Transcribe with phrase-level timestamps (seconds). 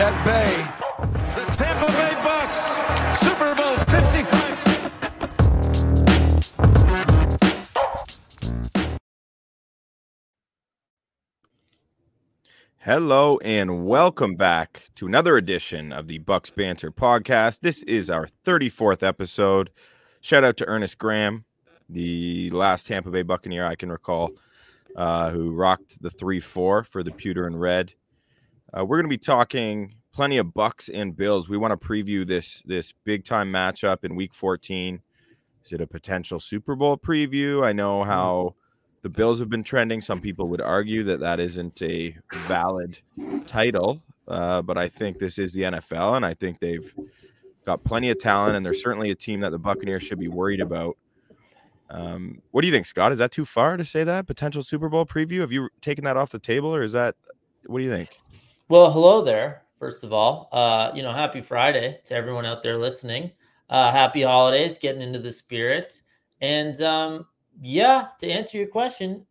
[0.00, 0.56] at bay.
[1.34, 2.58] The Tampa Bay Bucks,
[3.20, 4.50] Super Bowl 55.
[12.78, 17.60] Hello and welcome back to another edition of the Bucks Banter podcast.
[17.60, 19.68] This is our 34th episode.
[20.22, 21.44] Shout out to Earnest Graham,
[21.90, 24.30] the last Tampa Bay Buccaneer I can recall,
[24.96, 27.92] uh, who rocked the 3 4 for the pewter and red.
[28.72, 31.48] Uh, we're going to be talking plenty of Bucks and Bills.
[31.48, 35.00] We want to preview this this big time matchup in Week 14.
[35.64, 37.64] Is it a potential Super Bowl preview?
[37.64, 38.54] I know how
[39.02, 40.00] the Bills have been trending.
[40.00, 42.98] Some people would argue that that isn't a valid
[43.46, 46.94] title, uh, but I think this is the NFL, and I think they've
[47.66, 50.60] got plenty of talent, and they're certainly a team that the Buccaneers should be worried
[50.60, 50.96] about.
[51.90, 53.12] Um, what do you think, Scott?
[53.12, 55.40] Is that too far to say that potential Super Bowl preview?
[55.40, 57.16] Have you taken that off the table, or is that
[57.66, 58.10] what do you think?
[58.68, 59.62] Well, hello there.
[59.80, 63.32] First of all, uh, you know, happy Friday to everyone out there listening.
[63.70, 66.02] Uh, happy holidays, getting into the spirit,
[66.42, 67.26] and um,
[67.62, 69.24] yeah, to answer your question,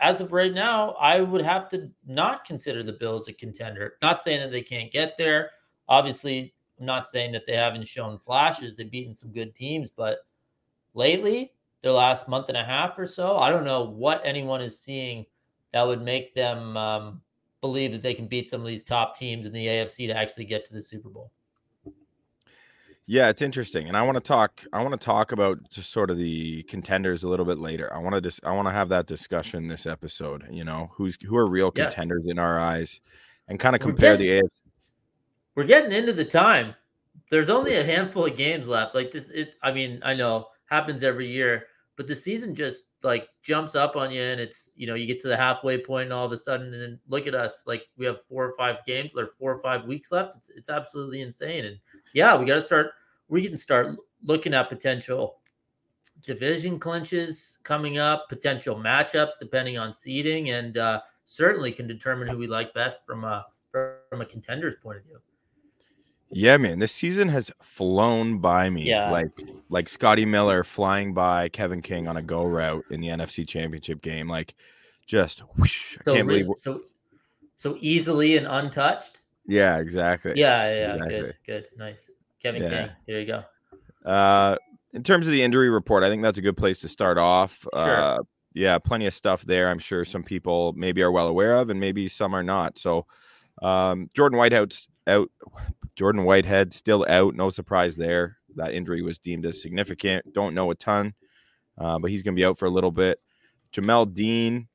[0.00, 3.94] as of right now, I would have to not consider the Bills a contender.
[4.02, 5.52] Not saying that they can't get there.
[5.88, 8.76] Obviously, I'm not saying that they haven't shown flashes.
[8.76, 10.18] They've beaten some good teams, but
[10.92, 14.78] lately, their last month and a half or so, I don't know what anyone is
[14.78, 15.24] seeing
[15.72, 17.22] that would make them um,
[17.64, 20.44] believe that they can beat some of these top teams in the AFC to actually
[20.44, 21.30] get to the Super Bowl.
[23.06, 24.62] Yeah, it's interesting, and I want to talk.
[24.72, 27.90] I want to talk about just sort of the contenders a little bit later.
[27.92, 28.40] I want to just.
[28.44, 30.44] I want to have that discussion this episode.
[30.50, 31.86] You know, who's who are real Yes.
[31.94, 33.00] contenders in our eyes,
[33.48, 34.70] and kind of compare getting- the AFC.
[35.54, 36.74] We're getting into the time.
[37.30, 38.94] There's only a handful of games left.
[38.94, 39.54] Like this, it.
[39.62, 44.10] I mean, I know happens every year, but the season just like jumps up on
[44.10, 46.36] you, and it's you know you get to the halfway point, and all of a
[46.36, 49.52] sudden, and then look at us, like we have four or five games, or four
[49.52, 50.36] or five weeks left.
[50.36, 51.78] It's it's absolutely insane, and
[52.12, 52.92] yeah, we got to start.
[53.28, 55.38] We can start looking at potential
[56.24, 62.38] division clinches coming up, potential matchups depending on seeding, and uh, certainly can determine who
[62.38, 65.18] we like best from a from a contender's point of view.
[66.36, 68.88] Yeah, man, this season has flown by me.
[68.88, 69.10] Yeah.
[69.10, 69.30] like
[69.68, 74.02] like Scotty Miller flying by Kevin King on a go route in the NFC Championship
[74.02, 74.28] game.
[74.28, 74.54] Like,
[75.06, 76.56] just whoosh, I So can't re- believe.
[76.58, 76.82] so
[77.56, 79.20] so easily and untouched.
[79.46, 80.32] Yeah, exactly.
[80.36, 80.92] Yeah, yeah.
[80.94, 81.20] Exactly.
[81.20, 82.10] good, good, nice.
[82.42, 82.68] Kevin Yeah.
[82.68, 82.90] King.
[83.06, 83.44] There you go.
[84.10, 84.56] Uh,
[84.92, 87.64] in terms of the injury report, I think that's a good place to start off.
[87.74, 88.00] Sure.
[88.02, 88.18] Uh,
[88.54, 89.68] yeah, plenty of stuff there.
[89.70, 92.78] I'm sure some people maybe are well aware of, and maybe some are not.
[92.78, 93.06] So,
[93.62, 95.30] um, Jordan Whitehead's out.
[95.96, 97.34] Jordan Whitehead still out.
[97.34, 98.38] No surprise there.
[98.56, 100.32] That injury was deemed as significant.
[100.32, 101.14] Don't know a ton,
[101.78, 103.20] uh, but he's going to be out for a little bit.
[103.72, 104.68] Jamel Dean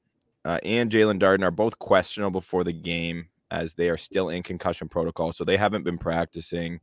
[0.46, 4.44] uh, and Jaelon Darden are both questionable for the game as they are still in
[4.44, 5.32] concussion protocol.
[5.34, 6.80] So they haven't been practicing.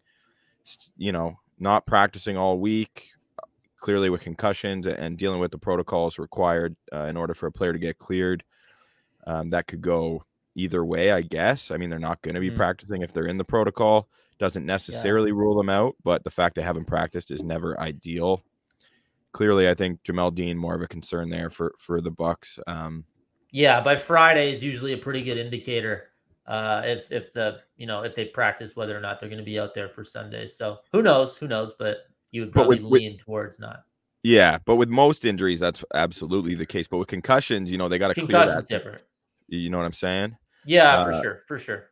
[0.97, 3.11] You know, not practicing all week.
[3.79, 7.73] Clearly, with concussions and dealing with the protocols required uh, in order for a player
[7.73, 8.43] to get cleared,
[9.27, 10.25] um, that could go
[10.57, 11.13] either way.
[11.13, 11.71] I guess.
[11.71, 12.57] I mean, they're not going to be Mhm.
[12.57, 14.09] practicing if they're in the protocol.
[14.39, 18.43] Doesn't necessarily rule them out, but the fact they haven't practiced is never ideal.
[19.33, 22.59] Clearly, I think Jamel Dean more of a concern there for for the Bucks.
[22.67, 23.05] Um,
[23.53, 26.09] Yeah, by Friday is usually a pretty good indicator.
[26.47, 29.45] Uh, if if the you know if they practice whether or not they're going to
[29.45, 30.57] be out there for Sundays.
[30.57, 31.37] So who knows?
[31.39, 31.75] Who knows?
[31.79, 31.99] But
[32.31, 33.85] you would probably with- with- lean towards not.
[34.23, 36.87] yeah, but with most injuries, that's absolutely the case.
[36.89, 38.75] But with concussions, you know, they got to clear Concussion's that.
[38.79, 39.03] different.
[39.49, 40.37] You know what I'm saying?
[40.67, 41.91] Yeah, for Uh, sure, for sure.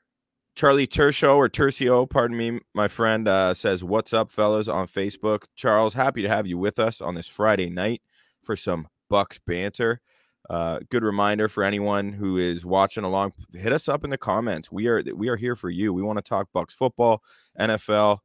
[0.56, 5.44] Charlie Tercio or Tercio, pardon me, my friend, uh, says, What's up, fellas, on Facebook.
[5.56, 8.02] Charles, happy to have you with us on this Friday night
[8.42, 10.00] for some Bucks banter.
[10.48, 13.32] Uh, good reminder for anyone who is watching along.
[13.52, 14.70] Hit us up in the comments.
[14.70, 15.92] We are we are here for you.
[15.92, 17.22] We want to talk Bucks football,
[17.58, 18.18] NFL,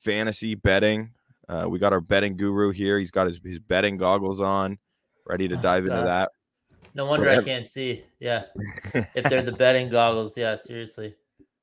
[0.00, 1.12] fantasy, betting.
[1.48, 2.98] Uh, we got our betting guru here.
[2.98, 4.78] He's got his, his betting goggles on,
[5.26, 6.32] ready to dive into that.
[6.94, 8.04] No wonder I can't see.
[8.20, 8.44] Yeah,
[9.14, 10.36] if they're the betting goggles.
[10.36, 11.14] Yeah, seriously.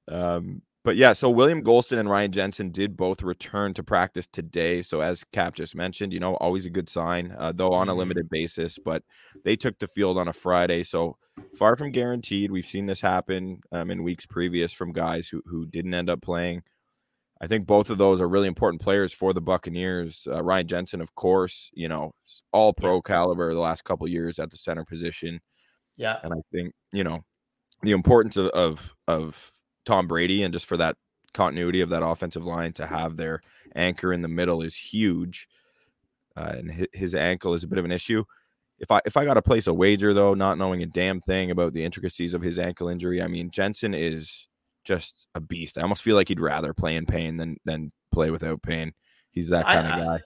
[0.08, 4.82] Um, but yeah, so William Gholston and Ryan Jensen did both return to practice today.
[4.82, 7.94] So as Cap just mentioned, you know, always a good sign, uh, though on a
[7.94, 7.98] Mhm.
[7.98, 8.80] limited basis.
[8.84, 9.04] But
[9.44, 11.18] they took the field on a Friday, so
[11.58, 12.50] far from guaranteed.
[12.52, 16.22] We've seen this happen um, in weeks previous from guys who who didn't end up
[16.22, 16.64] playing.
[17.42, 20.28] I think both of those are really important players for the Buccaneers.
[20.28, 22.12] Uh, Ryan Jensen, of course, you know,
[22.52, 25.40] all pro caliber the last couple years at the center position.
[25.96, 27.24] Yeah, And I think, you know,
[27.82, 29.52] the importance of, of of
[29.86, 30.98] Tom Brady and just for that
[31.34, 33.42] continuity of that offensive line to have their
[33.76, 35.48] anchor in the middle is huge.
[36.36, 38.24] Uh, and his, his ankle is a bit of an issue.
[38.80, 41.52] if I if I got to place a wager though, not knowing a damn thing
[41.52, 44.49] about the intricacies of his ankle injury, I mean Jensen is
[44.90, 45.78] just a beast.
[45.78, 48.92] I almost feel like he'd rather play in pain than than play without pain.
[49.30, 50.16] He's that kind I, of guy.
[50.16, 50.20] I,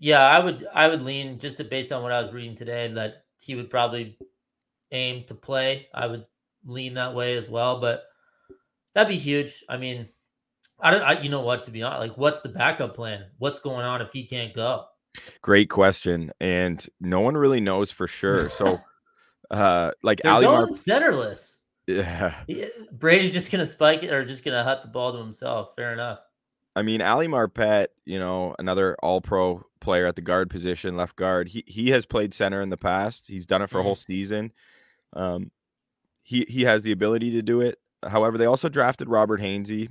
[0.00, 2.90] yeah, I would I would lean just to, based on what I was reading today
[2.94, 4.18] that he would probably
[4.90, 5.88] aim to play.
[5.92, 6.24] I would
[6.64, 8.04] lean that way as well, but
[8.94, 9.62] that'd be huge.
[9.68, 10.06] I mean,
[10.80, 11.02] I don't.
[11.02, 11.64] I, you know what?
[11.64, 13.26] To be honest, like, what's the backup plan?
[13.36, 14.86] What's going on if he can't go?
[15.42, 18.48] Great question, and no one really knows for sure.
[18.48, 18.80] So,
[19.50, 21.58] uh, like They're Ali going Mar- centerless.
[21.88, 22.34] Yeah,
[22.92, 25.74] Brady's just gonna spike it or just gonna hut the ball to himself.
[25.74, 26.20] Fair enough.
[26.76, 31.16] I mean, Ali Marpet, you know, another all pro player at the guard position, left
[31.16, 31.48] guard.
[31.48, 33.24] He he has played center in the past.
[33.26, 34.52] He's done it for a whole season.
[35.14, 35.50] Um,
[36.20, 37.78] he he has the ability to do it.
[38.06, 39.88] However, they also drafted Robert Hainsey,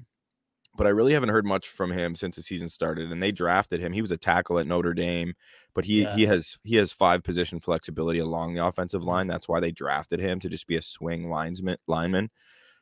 [0.77, 3.11] but I really haven't heard much from him since the season started.
[3.11, 3.93] And they drafted him.
[3.93, 5.33] He was a tackle at Notre Dame,
[5.73, 6.15] but he Yeah.
[6.15, 9.27] he has he has five position flexibility along the offensive line.
[9.27, 12.29] That's why they drafted him to just be a swing linesman lineman.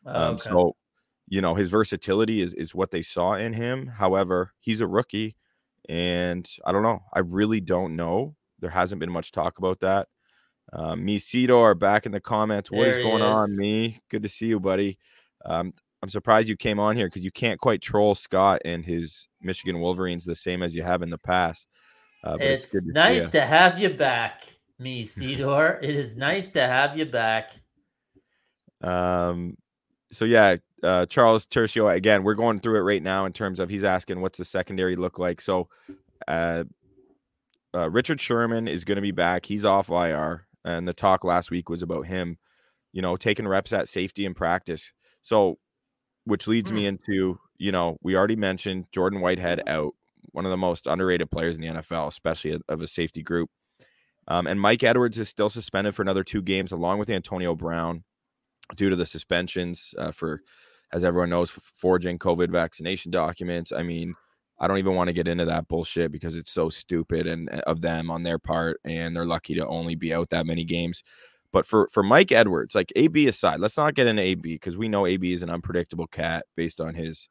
[0.06, 0.50] Um, Oh, Okay.
[0.50, 0.76] So,
[1.28, 3.88] you know, his versatility is, is what they saw in him.
[3.88, 5.36] However, he's a rookie,
[5.90, 7.02] and I don't know.
[7.14, 8.36] I really don't know.
[8.60, 10.08] There hasn't been much talk about that.
[10.74, 11.20] Um, me,
[11.50, 12.72] are back in the comments.
[12.72, 14.00] What is going on, me?
[14.10, 14.98] Good to see you, buddy.
[15.46, 15.74] Um,
[16.06, 19.80] I'm surprised you came on here because you can't quite troll Scott and his Michigan
[19.80, 21.66] Wolverines the same as you have in the past.
[22.24, 24.44] Uh, it's good to nice to have you back,
[24.78, 25.80] me Cedar.
[25.82, 27.54] it is nice to have you back.
[28.82, 29.58] Um,
[30.12, 32.24] so yeah, uh, Charles Tercio again.
[32.24, 35.18] We're going through it right now in terms of he's asking what's the secondary look
[35.18, 35.42] like.
[35.42, 35.70] So,
[36.28, 36.66] uh,
[37.74, 39.48] uh, Richard Sherman is going to be back.
[39.48, 42.38] He's off IR, and the talk last week was about him,
[42.94, 44.92] you know, taking reps at safety in practice.
[45.24, 45.58] So,
[46.26, 49.94] which leads me into you know we already mentioned Jordan Whitehead out,
[50.32, 53.50] one of the most underrated players in the NFL, especially of- a safety group.
[54.28, 58.04] Um, and Mike Edwards is still suspended for another two games, along with Antonio Brown
[58.76, 60.42] due to the suspensions uh, for,
[60.92, 63.72] as everyone knows, for forging COVID vaccination documents.
[63.72, 64.16] I mean,
[64.60, 67.62] I don't even want to get into that bullshit because it's so stupid and uh,
[67.68, 71.04] of them on their part, and they're lucky to only be out that many games.
[71.56, 74.90] But for for Mike Edwards, like AB aside, let's not get into AB because we
[74.90, 77.30] know AB is an unpredictable cat based on his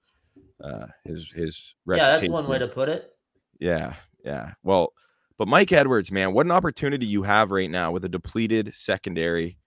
[0.62, 3.12] uh his his Yeah, that's one way to put it.
[3.60, 4.54] Yeah, yeah.
[4.62, 4.94] Well,
[5.36, 9.58] but Mike Edwards, man, what an opportunity you have right now with a depleted secondary.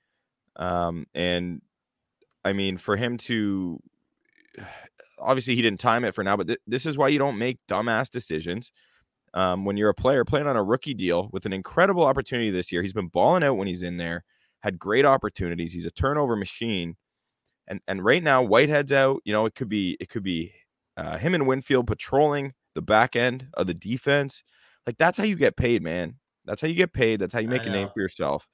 [0.55, 1.61] Um, and
[2.43, 3.79] I mean, for him to
[5.19, 7.59] obviously he didn't time it for now, but th- this is why you don't make
[7.69, 8.71] dumbass decisions.
[9.35, 12.71] Um, when you're a player playing on a rookie deal with an incredible opportunity this
[12.71, 14.23] year, he's been balling out when he's in there,
[14.61, 15.73] had great opportunities.
[15.73, 16.95] He's a turnover machine.
[17.67, 19.21] And and right now, Whitehead's out.
[19.25, 20.53] You know, it could be it could be
[20.95, 24.43] uh, him and Winfield patrolling the back end of the defense.
[24.85, 26.15] Like that's how you get paid, man.
[26.45, 27.19] That's how you get paid.
[27.19, 28.47] That's how you make a name for yourself.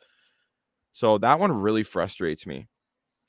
[0.92, 2.68] So that one really frustrates me.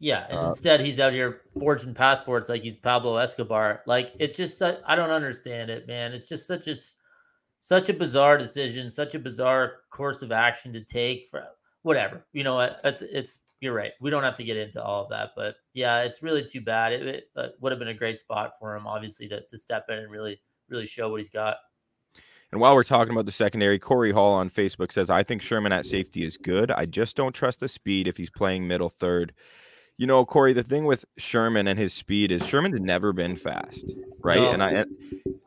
[0.00, 3.82] Yeah, and Uh, instead he's out here forging passports like he's Pablo Escobar.
[3.86, 6.12] Like it's just such, I don't understand it, man.
[6.12, 6.76] It's just such a
[7.60, 11.46] such a bizarre decision, such a bizarre course of action to take for
[11.84, 12.26] whatever.
[12.32, 12.80] You know what?
[12.82, 13.92] It's it's you're right.
[14.00, 16.92] We don't have to get into all of that, but yeah, it's really too bad.
[16.92, 19.86] It, it uh, would have been a great spot for him, obviously, to to step
[19.88, 21.56] in and really really show what he's got.
[22.50, 25.72] And while we're talking about the secondary, Corey Hall on Facebook says, I think Sherman
[25.72, 26.70] at safety is good.
[26.70, 29.32] I just don't trust the speed if he's playing middle third.
[29.96, 33.84] You know, Corey, the thing with Sherman and his speed is Sherman's never been fast,
[34.22, 34.38] right?
[34.38, 34.52] No.
[34.52, 34.96] And I and,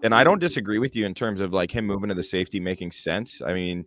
[0.03, 2.59] and I don't disagree with you in terms of like him moving to the safety
[2.59, 3.41] making sense.
[3.45, 3.85] I mean,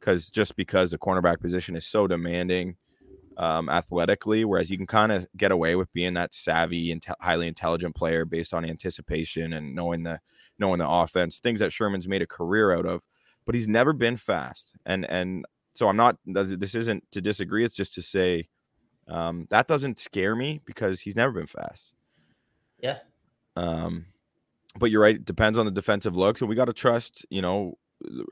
[0.00, 2.76] because just because the cornerback position is so demanding
[3.36, 7.46] um, athletically, whereas you can kind of get away with being that savvy and highly
[7.46, 10.20] intelligent player based on anticipation and knowing the
[10.58, 13.04] knowing the offense, things that Sherman's made a career out of.
[13.46, 16.16] But he's never been fast, and and so I'm not.
[16.26, 17.64] This isn't to disagree.
[17.64, 18.48] It's just to say
[19.08, 21.92] um, that doesn't scare me because he's never been fast.
[22.80, 22.98] Yeah.
[23.56, 24.06] Um,
[24.78, 25.16] but you're right.
[25.16, 27.24] It depends on the defensive looks, and we got to trust.
[27.30, 27.78] You know,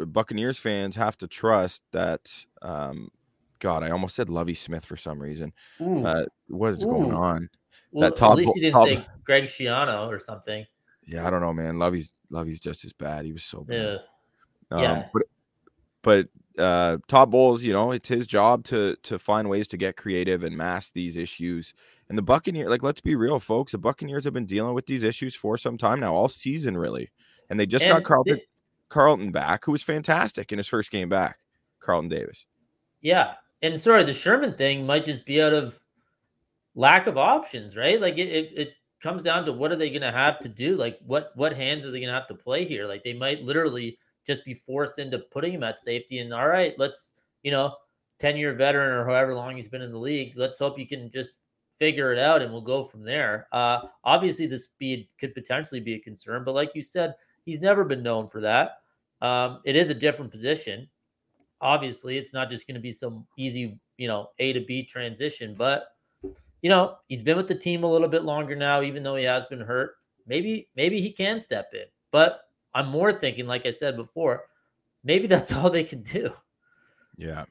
[0.06, 2.30] Buccaneers fans have to trust that.
[2.62, 3.10] Um,
[3.58, 5.52] God, I almost said Lovie Smith for some reason.
[5.80, 7.48] Uh, what is going on?
[7.90, 10.64] Well, top at least he didn't top- say Greg Schiano or something.
[11.06, 11.78] Yeah, I don't know, man.
[11.78, 13.24] Lovie's Lovie's just as bad.
[13.24, 13.76] He was so bad.
[13.76, 13.96] Yeah.
[14.76, 15.08] Um, Yeah.
[15.12, 15.22] But
[16.02, 19.96] but uh, Todd Bowles, you know, it's his job to to find ways to get
[19.96, 21.72] creative and mask these issues.
[22.08, 23.72] And the Buccaneers, like, let's be real, folks.
[23.72, 27.10] The Buccaneers have been dealing with these issues for some time now, all season, really.
[27.50, 28.46] And they just got And Carlton they-
[28.88, 31.38] Carlton back, who was fantastic in his first game back.
[31.80, 32.44] Carlton Davis.
[33.00, 33.34] Yeah.
[33.62, 35.78] And sorry, the Sherman thing might just be out of
[36.74, 38.00] lack of options, right?
[38.00, 40.76] Like it, it, it comes down to what are they going to have to do?
[40.76, 42.86] Like what what hands are they going to have to play here?
[42.86, 46.74] Like they might literally just be forced into putting him at safety and all right,
[46.78, 47.74] let's, you know,
[48.18, 50.32] 10 year veteran or however long he's been in the league.
[50.36, 51.40] Let's hope you can just
[51.70, 53.46] figure it out and we'll go from there.
[53.52, 57.14] Uh, obviously, the speed could potentially be a concern, but like you said,
[57.46, 58.80] he's never been known for that.
[59.22, 60.88] Um, it is a different position.
[61.62, 65.54] Obviously, it's not just going to be some easy, you know, A to B transition,
[65.56, 65.86] but
[66.60, 69.24] you know, he's been with the team a little bit longer now, even though he
[69.24, 69.94] has been hurt.
[70.26, 71.84] Maybe, maybe he can step in.
[72.10, 72.40] But
[72.74, 74.44] I'm more thinking, like I said before,
[75.04, 76.30] maybe that's all they can do.
[77.16, 77.44] Yeah.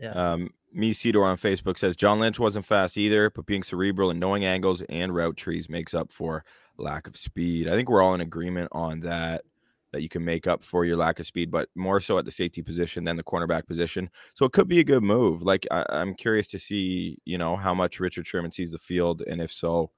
[0.00, 0.12] Yeah.
[0.12, 4.20] Um, me Cedar on Facebook says John Lynch wasn't fast either, but being cerebral and
[4.20, 6.44] knowing angles and route trees makes up for
[6.78, 7.68] lack of speed.
[7.68, 9.44] I think we're all in agreement on that.
[9.92, 12.30] That you can make up for your lack of speed, but more so at the
[12.30, 14.10] safety position than the cornerback position.
[14.34, 15.40] So it could be a good move.
[15.40, 19.22] Like I, am curious to see, you know, how much Richard Sherman sees the field,
[19.22, 19.90] and if so,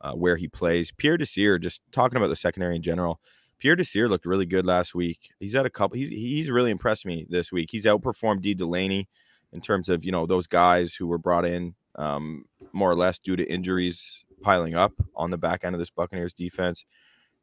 [0.00, 0.90] uh, where he plays.
[0.90, 3.20] Pierre Desir, just talking about the secondary in general.
[3.58, 5.30] Pierre Desir looked really good last week.
[5.40, 5.96] He's had a couple.
[5.96, 7.70] He's he's really impressed me this week.
[7.70, 9.08] He's outperformed Dee Delaney
[9.52, 13.18] in terms of you know those guys who were brought in um, more or less
[13.18, 16.84] due to injuries piling up on the back end of this Buccaneers defense,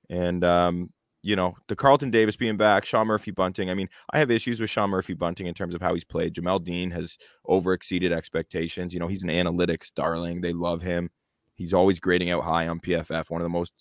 [0.09, 0.89] and um,
[1.21, 3.69] you know the Carlton Davis being back, Sean Murphy Bunting.
[3.69, 6.35] I mean, I have issues with Sean Murphy Bunting in terms of how he's played.
[6.35, 8.93] Jamel Dean has over exceeded expectations.
[8.93, 10.41] You know, he's an analytics darling.
[10.41, 11.09] They love him.
[11.55, 13.29] He's always grading out high on PFF.
[13.29, 13.73] One of the most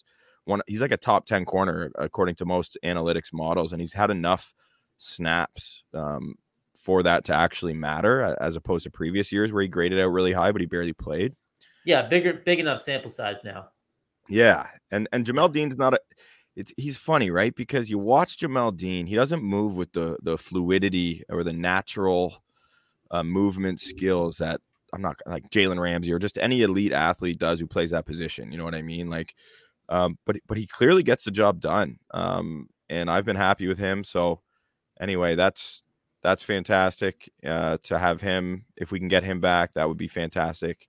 [0.45, 0.63] one.
[0.67, 4.55] He's like a top ten corner according to most analytics models, and he's had enough
[4.97, 6.37] snaps um,
[6.79, 10.33] for that to actually matter as opposed to previous years where he graded out really
[10.33, 11.35] high, but he barely played.
[11.85, 13.69] Yeah, bigger, big enough sample size now.
[14.29, 16.01] Yeah, and and Jamel Dean's not a.
[16.57, 17.55] It's he's funny, right?
[17.55, 22.43] Because you watch Jamel Dean, he doesn't move with the the fluidity or the natural
[23.11, 24.61] uh, movement skills that
[24.93, 28.53] I'm not like Jalen Ramsey or just any elite athlete does who plays that position.
[28.53, 29.11] You know what I mean?
[29.11, 29.35] Like,
[29.89, 31.99] um, but but he clearly gets the job done.
[32.13, 34.05] Um, and I've been happy with him.
[34.05, 34.41] So
[35.01, 35.83] anyway, that's
[36.23, 38.65] that's fantastic uh, to have him.
[38.77, 40.87] If we can get him back, that would be fantastic.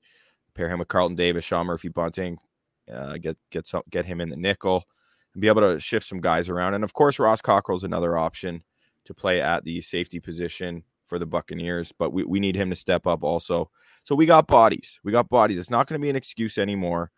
[0.55, 2.38] Pair him with Carlton Davis, Sean Murphy Bunting,
[2.91, 4.83] uh, get get some, get him in the nickel,
[5.33, 6.74] and be able to shift some guys around.
[6.74, 8.63] And of course, Ross Cockrell is another option
[9.05, 12.75] to play at the safety position for the Buccaneers, but we, we need him to
[12.75, 13.69] step up also.
[14.03, 15.00] So we got bodies.
[15.03, 15.59] We got bodies.
[15.59, 17.12] It's not going to be an excuse anymore.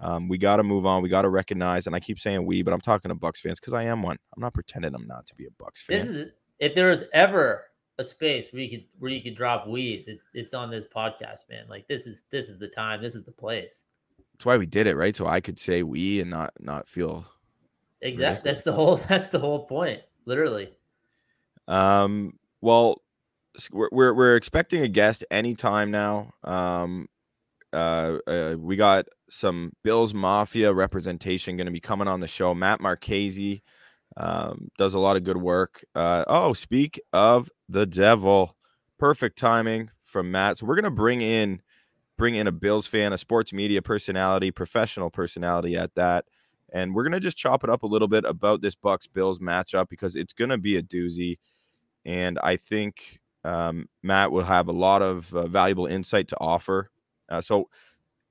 [0.00, 1.02] Um, we got to move on.
[1.02, 3.60] We got to recognize, and I keep saying we, but I'm talking to Bucks fans
[3.60, 4.18] because I am one.
[4.34, 5.98] I'm not pretending I'm not to be a Bucks fan.
[5.98, 7.64] This is if there is ever
[8.02, 11.48] a space where you could where you could drop weeds, it's it's on this podcast,
[11.48, 11.64] man.
[11.68, 13.84] Like this is this is the time, this is the place.
[14.34, 15.16] That's why we did it, right?
[15.16, 17.24] So I could say we and not not feel
[18.00, 18.50] exactly.
[18.50, 20.70] That's the whole that's the whole point, literally.
[21.66, 22.38] Um.
[22.60, 23.02] Well,
[23.72, 26.34] we're we're, we're expecting a guest anytime now.
[26.44, 27.08] Um.
[27.72, 32.54] Uh, uh, we got some Bills Mafia representation going to be coming on the show.
[32.54, 33.62] Matt Marchese
[34.16, 35.84] um, does a lot of good work.
[35.94, 38.56] Uh, oh, speak of the devil,
[38.98, 40.58] perfect timing from Matt.
[40.58, 41.62] So we're gonna bring in
[42.18, 46.26] bring in a Bills fan, a sports media personality, professional personality at that,
[46.72, 49.88] and we're gonna just chop it up a little bit about this Bucks Bills matchup
[49.88, 51.38] because it's gonna be a doozy,
[52.04, 56.90] and I think um, Matt will have a lot of uh, valuable insight to offer.
[57.28, 57.68] Uh, so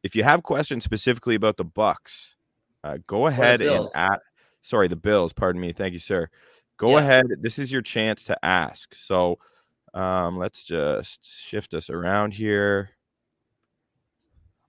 [0.03, 2.35] if you have questions specifically about the Bucks,
[2.83, 4.21] uh, go ahead and at
[4.61, 5.33] sorry, the Bills.
[5.33, 5.71] Pardon me.
[5.71, 6.29] Thank you, sir.
[6.77, 7.03] Go yeah.
[7.03, 7.25] ahead.
[7.39, 8.95] This is your chance to ask.
[8.95, 9.39] So
[9.93, 12.91] um, let's just shift us around here.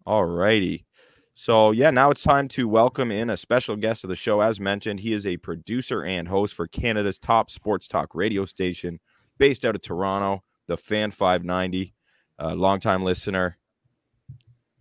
[0.04, 0.86] All righty.
[1.34, 4.42] So, yeah, now it's time to welcome in a special guest of the show.
[4.42, 9.00] As mentioned, he is a producer and host for Canada's top sports talk radio station
[9.38, 11.94] based out of Toronto, the Fan 590.
[12.38, 13.56] A longtime listener,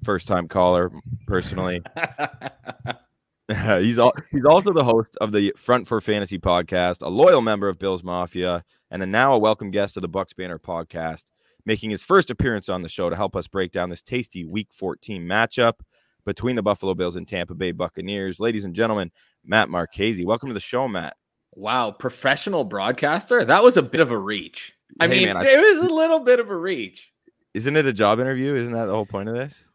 [0.03, 0.91] first time caller,
[1.27, 1.81] personally.
[3.79, 7.67] he's all, he's also the host of the Front for Fantasy podcast, a loyal member
[7.67, 11.25] of Bills Mafia, and a now a welcome guest of the Bucks Banter podcast,
[11.65, 14.69] making his first appearance on the show to help us break down this tasty Week
[14.71, 15.79] 14 matchup
[16.25, 18.39] between the Buffalo Bills and Tampa Bay Buccaneers.
[18.39, 19.11] Ladies and gentlemen,
[19.43, 21.17] Matt Marchese, welcome to the show, Matt.
[21.53, 23.43] Wow, professional broadcaster?
[23.43, 24.73] That was a bit of a reach.
[24.99, 27.11] I hey, mean, man, I, it was a little bit of a reach.
[27.53, 28.55] Isn't it a job interview?
[28.55, 29.65] Isn't that the whole point of this?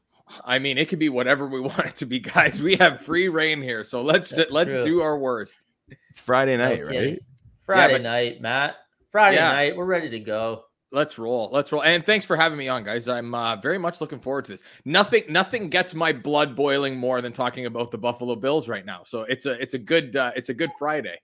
[0.45, 2.62] I mean, it could be whatever we want it to be, guys.
[2.62, 4.85] We have free reign here, so let's just, let's true.
[4.85, 5.64] do our worst.
[6.11, 6.99] It's Friday night, okay.
[6.99, 7.23] right?
[7.59, 8.76] Friday yeah, but, night, Matt.
[9.11, 9.52] Friday yeah.
[9.52, 9.76] night.
[9.76, 10.64] We're ready to go.
[10.92, 11.50] Let's roll.
[11.52, 11.83] Let's roll.
[11.83, 13.09] And thanks for having me on, guys.
[13.09, 14.62] I'm uh, very much looking forward to this.
[14.85, 19.02] Nothing, nothing gets my blood boiling more than talking about the Buffalo Bills right now.
[19.04, 21.18] So it's a, it's a good, uh, it's a good Friday.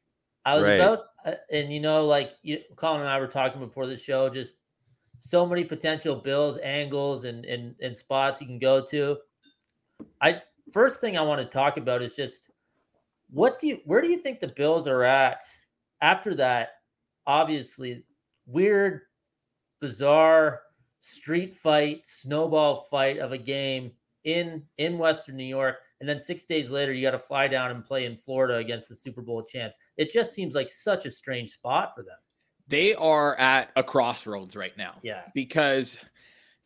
[0.45, 0.75] I was right.
[0.75, 4.29] about, uh, and you know, like you, Colin and I were talking before the show,
[4.29, 4.57] just
[5.23, 9.17] so many potential Bills angles and and and spots you can go to.
[10.21, 12.51] I first thing I want to talk about is just
[13.31, 15.43] what do you where do you think the Bills are at
[16.01, 16.71] after that
[17.27, 18.05] obviously
[18.47, 19.03] weird,
[19.81, 20.63] bizarre
[21.01, 23.93] street fight, snowball fight of a game
[24.25, 27.71] in in Western New York, and then six days later you got to fly down
[27.71, 29.77] and play in Florida against the Super Bowl champs.
[29.97, 32.19] It just seems like such a strange spot for them.
[32.69, 34.95] They are at a crossroads right now.
[35.03, 35.99] Yeah, because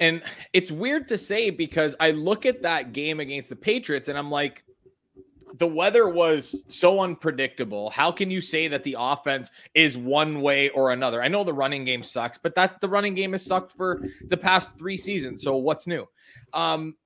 [0.00, 0.22] and
[0.52, 4.30] it's weird to say because I look at that game against the Patriots and I'm
[4.30, 4.62] like,
[5.58, 7.88] the weather was so unpredictable.
[7.90, 11.22] How can you say that the offense is one way or another?
[11.22, 14.36] I know the running game sucks, but that the running game has sucked for the
[14.36, 15.42] past three seasons.
[15.42, 16.06] So what's new?
[16.52, 16.96] Um,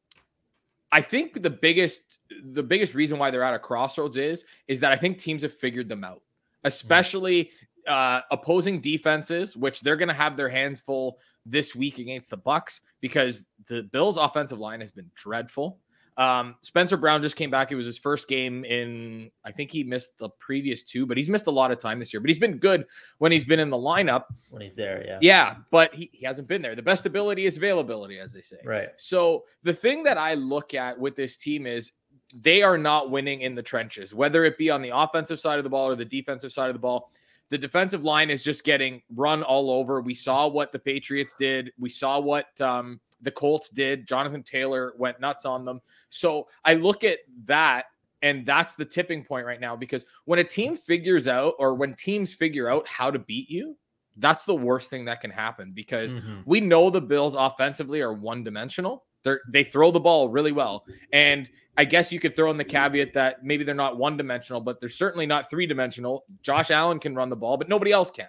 [0.90, 2.18] I think the biggest
[2.52, 5.54] the biggest reason why they're at a crossroads is is that I think teams have
[5.54, 6.22] figured them out,
[6.64, 7.50] especially
[7.86, 12.36] uh, opposing defenses, which they're going to have their hands full this week against the
[12.36, 15.78] Bucks because the Bills' offensive line has been dreadful.
[16.16, 17.72] Um, Spencer Brown just came back.
[17.72, 21.30] It was his first game in, I think he missed the previous two, but he's
[21.30, 22.20] missed a lot of time this year.
[22.20, 22.84] But he's been good
[23.18, 24.24] when he's been in the lineup.
[24.50, 25.18] When he's there, yeah.
[25.22, 26.74] Yeah, but he, he hasn't been there.
[26.74, 28.58] The best ability is availability, as they say.
[28.64, 28.88] Right.
[28.96, 31.92] So the thing that I look at with this team is
[32.34, 35.64] they are not winning in the trenches, whether it be on the offensive side of
[35.64, 37.12] the ball or the defensive side of the ball.
[37.50, 40.00] The defensive line is just getting run all over.
[40.00, 41.72] We saw what the Patriots did.
[41.78, 44.06] We saw what um, the Colts did.
[44.06, 45.80] Jonathan Taylor went nuts on them.
[46.08, 47.86] So I look at that
[48.22, 51.94] and that's the tipping point right now because when a team figures out or when
[51.94, 53.76] teams figure out how to beat you,
[54.16, 56.40] that's the worst thing that can happen because mm-hmm.
[56.44, 59.04] we know the Bills offensively are one dimensional.
[59.22, 61.48] They they throw the ball really well, and
[61.80, 64.80] I guess you could throw in the caveat that maybe they're not one dimensional, but
[64.80, 66.26] they're certainly not three dimensional.
[66.42, 68.28] Josh Allen can run the ball, but nobody else can.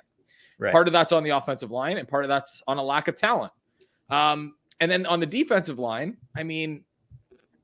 [0.58, 0.72] Right.
[0.72, 3.18] Part of that's on the offensive line, and part of that's on a lack of
[3.18, 3.52] talent.
[4.10, 6.86] Um, and then on the defensive line, I mean,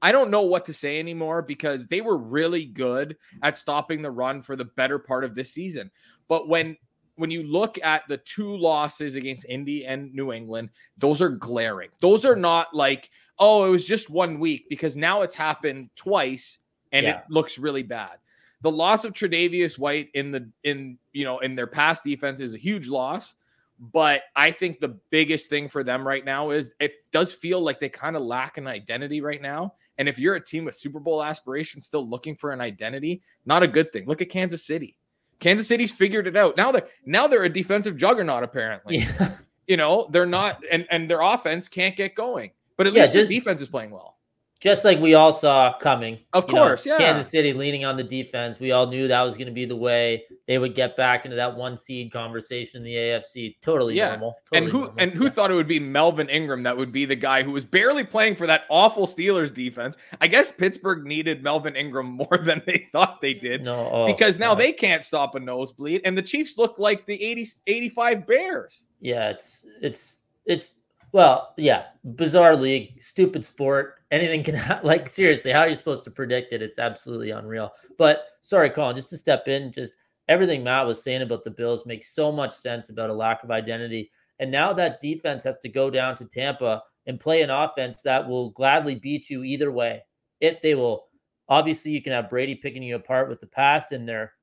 [0.01, 4.12] I don't know what to say anymore because they were really good at stopping the
[4.12, 5.89] run for the better part of this season.
[6.27, 6.75] But when
[7.15, 11.91] when you look at the two losses against Indy and New England, those are glaring.
[12.01, 13.09] Those are not like,
[13.39, 16.60] oh, it was just one week because now it's happened twice
[16.91, 17.19] and yeah.
[17.19, 18.17] it looks really bad.
[18.62, 22.56] The loss of Tre'Davious White in the in you know in their past defense is
[22.56, 23.36] a huge loss.
[23.80, 27.80] But I think the biggest thing for them right now is it does feel like
[27.80, 29.76] they kind of lack an identity right now.
[30.00, 33.62] And if you're a team with Super Bowl aspirations still looking for an identity, not
[33.62, 34.08] a good thing.
[34.08, 34.97] Look at Kansas City.
[35.39, 36.58] Kansas City's figured it out.
[36.58, 38.97] Now they're now they're a defensive juggernaut, apparently.
[38.97, 39.36] Yeah.
[39.67, 42.52] You know, they're not and and their offense can't get going.
[42.77, 44.17] But at yeah, least just, their defense is playing well
[44.59, 46.19] just like we all saw coming.
[46.33, 46.97] Of course, know, yeah.
[46.97, 48.59] Kansas City leaning on the defense.
[48.59, 51.35] We all knew that was going to be the way they would get back into
[51.35, 53.57] that one seed conversation in the AFC.
[53.61, 54.09] Totally yeah.
[54.09, 54.35] normal.
[54.51, 54.95] Totally and who normal.
[54.97, 55.29] and who yeah.
[55.29, 58.35] thought it would be Melvin Ingram that would be the guy who was barely playing
[58.35, 59.95] for that awful Steelers defense?
[60.21, 63.63] I guess Pittsburgh needed Melvin Ingram more than they thought they did.
[63.63, 67.21] No, oh, because now they can't stop a nosebleed, and the Chiefs look like the
[67.21, 68.85] 80, 85 Bears.
[69.01, 70.73] Yeah, it's it's it's
[71.11, 73.95] well, yeah, bizarre league, stupid sport.
[74.11, 75.51] Anything can ha- like seriously.
[75.51, 76.61] How are you supposed to predict it?
[76.61, 77.71] It's absolutely unreal.
[77.97, 79.95] But sorry, Colin, just to step in, just
[80.27, 83.51] everything Matt was saying about the Bills makes so much sense about a lack of
[83.51, 84.11] identity.
[84.39, 88.27] And now that defense has to go down to Tampa and play an offense that
[88.27, 90.03] will gladly beat you either way.
[90.41, 91.05] It they will
[91.49, 94.33] obviously you can have Brady picking you apart with the pass and their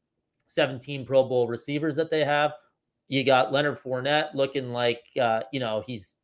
[0.46, 2.52] 17 Pro Bowl receivers that they have.
[3.08, 6.14] You got Leonard Fournette looking like uh, you know he's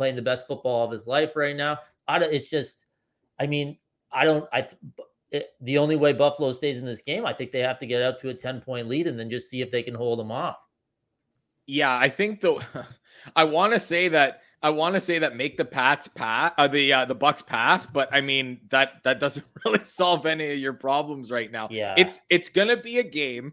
[0.00, 1.78] playing the best football of his life right now.
[2.08, 2.86] I don't, it's just,
[3.38, 3.76] I mean,
[4.10, 4.66] I don't, I,
[5.30, 8.00] it, the only way Buffalo stays in this game, I think they have to get
[8.00, 10.32] out to a 10 point lead and then just see if they can hold them
[10.32, 10.66] off.
[11.66, 12.62] Yeah, I think though,
[13.36, 16.66] I want to say that I want to say that make the Pats pass, uh,
[16.66, 20.58] the uh, the Bucks pass, but I mean that that doesn't really solve any of
[20.58, 21.68] your problems right now.
[21.70, 23.52] Yeah, it's it's gonna be a game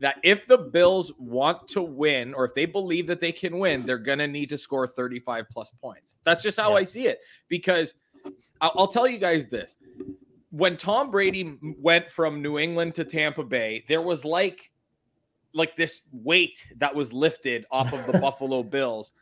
[0.00, 3.84] that if the Bills want to win or if they believe that they can win,
[3.84, 6.16] they're going to need to score 35 plus points.
[6.24, 6.76] That's just how yeah.
[6.76, 7.20] I see it.
[7.48, 7.94] Because
[8.60, 9.76] I'll, I'll, tell you guys this
[10.50, 14.70] when Tom Brady went from New England to Tampa Bay, there was like
[15.54, 19.12] like this weight that was lifted off of the Buffalo Bills.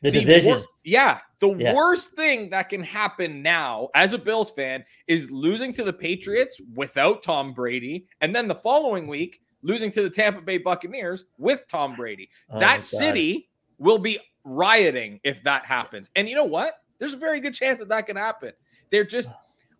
[0.00, 0.58] The, the division.
[0.58, 1.20] Wor- yeah.
[1.38, 1.74] The yeah.
[1.74, 6.60] worst thing that can happen now as a Bills fan is losing to the Patriots
[6.74, 8.08] without Tom Brady.
[8.20, 12.28] And then the following week, losing to the Tampa Bay Buccaneers with Tom Brady.
[12.50, 16.10] Oh, that city will be rioting if that happens.
[16.16, 16.80] And you know what?
[16.98, 18.52] There's a very good chance that that can happen.
[18.90, 19.30] They're just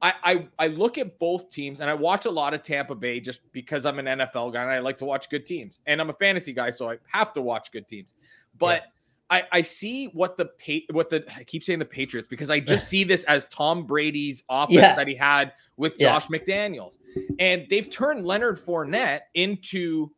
[0.01, 3.21] I, I I look at both teams and I watch a lot of Tampa Bay
[3.21, 5.79] just because I'm an NFL guy and I like to watch good teams.
[5.87, 8.14] And I'm a fantasy guy, so I have to watch good teams.
[8.59, 8.88] But yeah.
[9.33, 10.51] I, I see what the
[10.90, 14.42] what the I keep saying the Patriots because I just see this as Tom Brady's
[14.51, 14.95] offense yeah.
[14.95, 16.38] that he had with Josh yeah.
[16.38, 16.99] McDaniels,
[17.38, 20.11] and they've turned Leonard Fournette into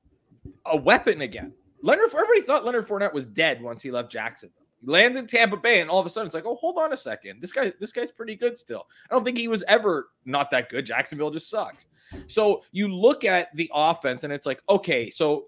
[0.67, 1.53] a weapon again.
[1.81, 4.65] Leonard, everybody thought Leonard Fournette was dead once he left Jacksonville.
[4.81, 6.93] He lands in Tampa Bay, and all of a sudden it's like, oh, hold on
[6.93, 7.41] a second.
[7.41, 8.89] This guy, this guy's pretty good still.
[9.09, 10.87] I don't think he was ever not that good.
[10.87, 11.87] Jacksonville just sucks.
[12.27, 15.47] So you look at the offense, and it's like, okay, so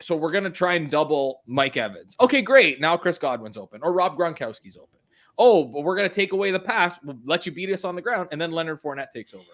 [0.00, 2.16] so we're gonna try and double Mike Evans.
[2.20, 2.80] Okay, great.
[2.80, 4.98] Now Chris Godwin's open, or Rob Gronkowski's open.
[5.36, 6.96] Oh, but we're gonna take away the pass.
[7.02, 9.44] We'll let you beat us on the ground, and then Leonard Fournette takes over.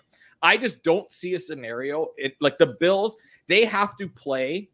[0.42, 2.08] I just don't see a scenario.
[2.16, 3.16] It like the Bills,
[3.48, 4.70] they have to play.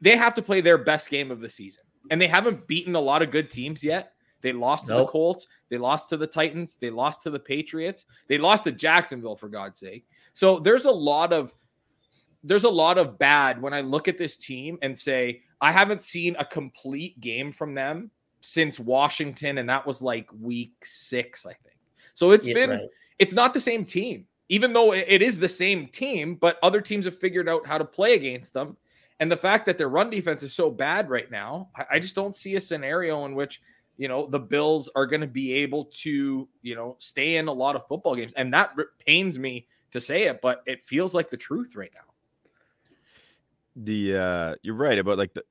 [0.00, 3.00] They have to play their best game of the season, and they haven't beaten a
[3.00, 4.12] lot of good teams yet.
[4.42, 5.46] They lost to the Colts.
[5.70, 6.76] They lost to the Titans.
[6.80, 8.04] They lost to the Patriots.
[8.28, 10.04] They lost to Jacksonville for God's sake.
[10.34, 11.54] So there's a lot of
[12.44, 16.02] there's a lot of bad when I look at this team and say I haven't
[16.02, 21.52] seen a complete game from them since Washington, and that was like week six, I
[21.52, 21.76] think.
[22.14, 22.88] So it's Yeah, been right.
[23.18, 27.04] it's not the same team, even though it- is the same team, but other teams
[27.04, 28.76] have figured out how to play against them.
[29.20, 32.34] And the fact that their run defense is so bad right now, I just don't
[32.34, 33.60] see a scenario in which
[33.98, 37.52] you know the Bills are going to be able to you know stay in a
[37.52, 38.74] lot of football games, and that
[39.06, 42.11] pains me to say it, but it feels like the truth right now.
[43.76, 45.44] The uh you're right about like the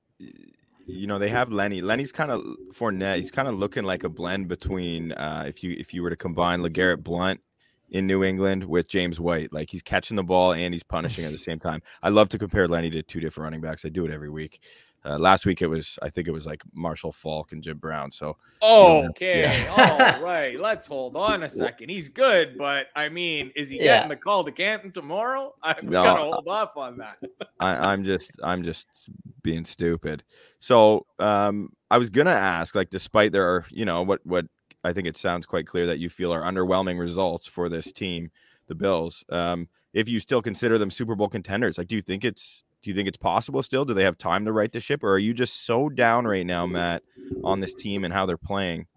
[0.87, 1.81] you know they have Lenny.
[1.81, 2.41] Lenny's kind of
[2.73, 3.17] Fournette.
[3.17, 6.15] He's kind of looking like a blend between uh if you if you were to
[6.15, 7.41] combine LeGarrette Blount
[7.89, 9.53] in New England with James White.
[9.53, 11.81] Like he's catching the ball and he's punishing at the same time.
[12.01, 13.85] I love to compare Lenny to two different running backs.
[13.85, 14.61] I do it every week.
[15.03, 18.11] Uh, last week it was I think it was like Marshall Faulk and Jim Brown.
[18.11, 20.59] So Okay, all right.
[20.59, 21.89] Let's hold on a second.
[21.89, 23.95] He's good, but I mean, is he Yeah.
[23.95, 25.55] getting the call to Canton tomorrow?
[25.63, 27.17] I'm No, gonna hold off on that.
[27.59, 29.09] I, I'm just I'm just
[29.43, 30.23] being stupid.
[30.59, 34.45] So um I was gonna ask, like, despite there are, you know, what what
[34.83, 38.31] I think it sounds quite clear that you feel are underwhelming results for this team,
[38.67, 39.23] the Bills.
[39.29, 42.89] Um, if you still consider them Super Bowl contenders, like do you think it's do
[42.89, 43.85] you think it's possible still?
[43.85, 46.45] Do they have time to right the ship, or are you just so down right
[46.45, 47.03] now, Matt,
[47.43, 48.87] on this team and how they're playing?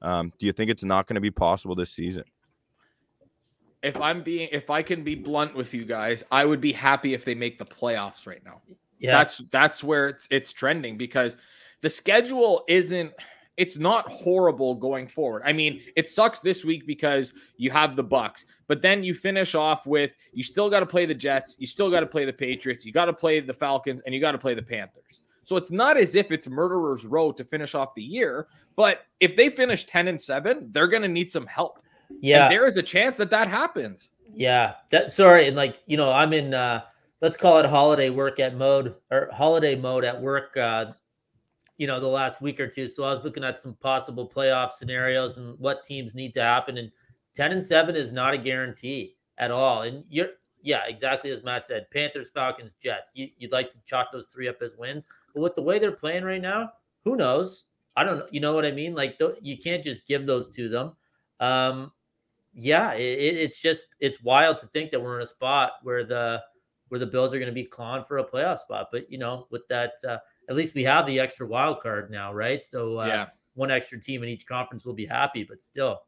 [0.00, 2.24] Um, do you think it's not going to be possible this season?
[3.82, 7.14] If I'm being, if I can be blunt with you guys, I would be happy
[7.14, 8.62] if they make the playoffs right now.
[8.98, 9.12] Yeah.
[9.12, 11.36] That's that's where it's it's trending because
[11.80, 13.12] the schedule isn't
[13.56, 15.42] it's not horrible going forward.
[15.44, 19.54] I mean, it sucks this week because you have the Bucks, but then you finish
[19.54, 22.32] off with you still got to play the Jets, you still got to play the
[22.32, 25.20] Patriots, you got to play the Falcons, and you got to play the Panthers.
[25.44, 29.36] So it's not as if it's murderer's row to finish off the year, but if
[29.36, 31.80] they finish 10 and 7, they're going to need some help.
[32.20, 32.44] yeah.
[32.44, 34.10] And there is a chance that that happens.
[34.34, 36.80] Yeah, that sorry, and like you know, I'm in uh
[37.20, 40.86] let's call it holiday work at mode or holiday mode at work uh
[41.82, 42.86] you know, the last week or two.
[42.86, 46.78] So I was looking at some possible playoff scenarios and what teams need to happen
[46.78, 46.92] and
[47.34, 49.82] 10 and 7 is not a guarantee at all.
[49.82, 50.28] And you're
[50.62, 51.90] yeah, exactly as Matt said.
[51.92, 53.10] Panthers, Falcons, Jets.
[53.16, 55.90] You, you'd like to chalk those three up as wins, but with the way they're
[55.90, 56.70] playing right now,
[57.04, 57.64] who knows?
[57.96, 58.28] I don't know.
[58.30, 58.94] You know what I mean?
[58.94, 60.92] Like th- you can't just give those to them.
[61.40, 61.90] Um,
[62.54, 66.44] yeah, it- it's just it's wild to think that we're in a spot where the
[66.90, 68.90] where the Bills are going to be clawing for a playoff spot.
[68.92, 72.32] But you know, with that, uh, at least we have the extra wild card now,
[72.32, 72.64] right?
[72.64, 73.26] So uh, Yeah.
[73.54, 75.44] one extra team in each conference will be happy.
[75.44, 76.02] But still,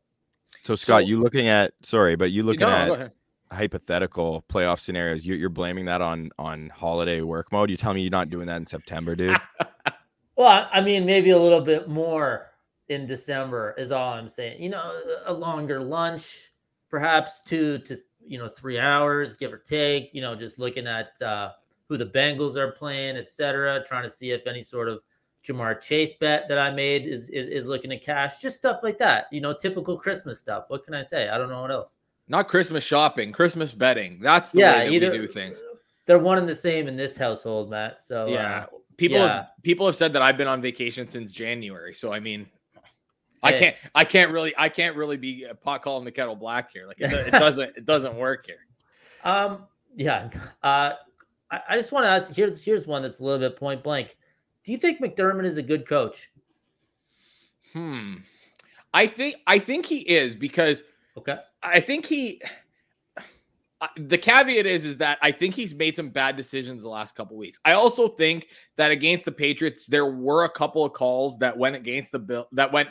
[0.63, 3.13] So Scott, So- you looking at sorry, but you looking No, no, at
[3.53, 5.25] hypothetical playoff scenarios.
[5.25, 7.71] You're, you're blaming that on on holiday work mode.
[7.71, 9.37] You tell me you're not doing that in September, dude.
[10.37, 12.51] well, I- I mean, maybe a little bit more
[12.89, 14.63] in December is all I'm saying.
[14.63, 16.51] You know, a longer lunch,
[16.91, 20.11] perhaps two to you know three hours, give or take.
[20.13, 21.53] You know, just looking at uh,
[21.89, 25.01] who the Bengals are playing, et cetera, trying to see if any sort of
[25.47, 28.99] Ja'Marr Chase bet that I made is, is is looking to cash, just stuff like
[28.99, 29.27] that.
[29.31, 30.65] You know, typical Christmas stuff.
[30.69, 31.29] What can I say?
[31.29, 31.97] I don't know what else.
[32.29, 34.19] Not Christmas shopping, Christmas betting.
[34.21, 35.63] That's the Yeah, way that either we do things.
[36.07, 38.01] They're one and the same in this household, Matt.
[38.01, 38.61] So yeah.
[38.61, 38.67] uh,
[38.97, 39.29] People yeah.
[39.29, 41.95] have people have said that I've been on vacation since January.
[41.95, 42.47] So I mean
[43.43, 46.71] I can't I can't really I can't really be uh, pot calling the kettle black
[46.73, 46.87] here.
[46.87, 48.67] Like it, it doesn't it doesn't work here.
[49.25, 49.67] Um,
[49.97, 50.31] yeah.
[50.63, 50.93] Uh,
[51.55, 52.35] I, I just want to ask.
[52.35, 54.17] Here's here's one that's a little bit point blank.
[54.65, 56.31] Do you think McDermott is a good coach?
[57.73, 58.17] Hmm.
[58.93, 60.83] I think I think he is because
[61.17, 61.37] Okay.
[61.63, 62.41] I think he.
[63.99, 67.37] The caveat is, is that I think he's made some bad decisions the last couple
[67.37, 67.59] weeks.
[67.67, 71.77] I also think that against the Patriots, there were a couple of calls that went
[71.77, 72.89] against the bill that went,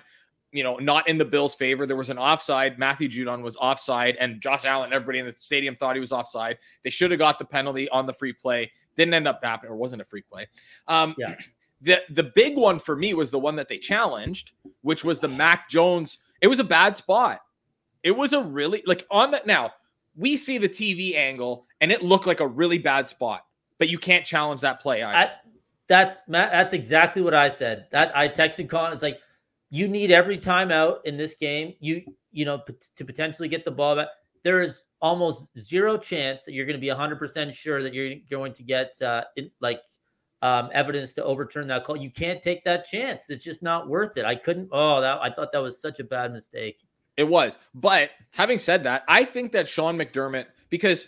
[0.54, 1.86] you know, not in the Bills' favor.
[1.86, 2.80] There was an offside.
[2.80, 6.60] Matthew Judon was offside, and Josh Allen, everybody in the stadium thought he was offside.
[6.84, 8.72] They should have got the penalty on the free play.
[8.96, 10.48] Didn't end up happening, or wasn't a free play.
[10.88, 11.36] Um, Yeah.
[11.82, 15.28] The the big one for me was the one that they challenged, which was the
[15.28, 16.20] Mac Jones.
[16.42, 17.42] It was a bad spot.
[18.04, 19.74] It was a really like on that now.
[20.16, 23.46] We see the TV angle and it looked like a really bad spot,
[23.80, 25.13] but you can't challenge that play either.
[25.13, 25.32] I,
[25.88, 26.54] That's Matt.
[26.54, 27.88] That's exactly what I said.
[27.92, 28.94] That I texted Con.
[28.94, 29.20] It's like
[29.73, 31.73] you need every timeout in this game.
[31.79, 34.09] You you know p- to potentially get the ball back.
[34.43, 38.15] There is almost zero chance that you're going to be 100 percent sure that you're
[38.29, 39.81] going to get uh, in, like
[40.43, 41.97] um, evidence to overturn that call.
[41.97, 43.31] You can't take that chance.
[43.31, 44.25] It's just not worth it.
[44.25, 44.69] I couldn't.
[44.71, 46.83] Oh, that I thought that was such a bad mistake.
[47.17, 47.57] It was.
[47.73, 51.07] But having said that, I think that Sean McDermott, because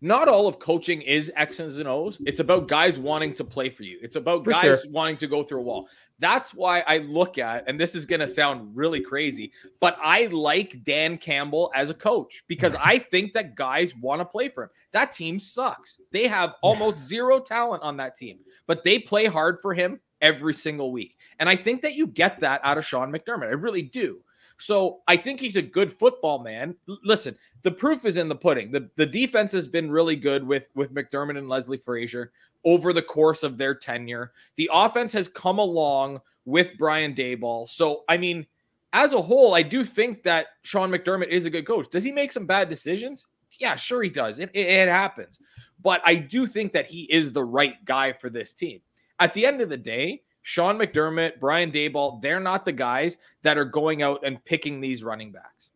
[0.00, 2.18] not all of coaching is X's and O's.
[2.26, 3.98] It's about guys wanting to play for you.
[4.02, 4.90] It's about For guys sure.
[4.90, 5.88] wanting to go through a wall.
[6.18, 10.26] That's why I look at, and this is going to sound really crazy, but I
[10.26, 14.64] like Dan Campbell as a coach because I think that guys want to play for
[14.64, 14.70] him.
[14.92, 16.00] That team sucks.
[16.10, 20.54] They have almost zero talent on that team, but they play hard for him every
[20.54, 21.16] single week.
[21.38, 23.46] And I think that you get that out of Sean McDermott.
[23.46, 24.20] I really do.
[24.58, 26.74] So I think he's a good football man.
[26.88, 28.70] L- listen, the proof is in the pudding.
[28.70, 32.32] The the defense has been really good with with McDermott and Leslie Frazier
[32.64, 34.32] over the course of their tenure.
[34.56, 37.68] The offense has come along with Brian Daboll.
[37.68, 38.46] So I mean,
[38.92, 41.88] as a whole, I do think that Sean McDermott is a good coach.
[41.90, 43.28] Does he make some bad decisions?
[43.58, 44.40] Yeah, sure he does.
[44.40, 45.40] It, it, it happens.
[45.82, 48.80] But I do think that he is the right guy for this team.
[49.20, 53.58] At the end of the day, Sean McDermott, Brian Daboll, they're not the guys that
[53.58, 55.72] are going out and picking these running backs.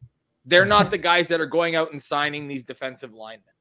[0.47, 3.53] They're not the guys that are going out and signing these defensive linemen.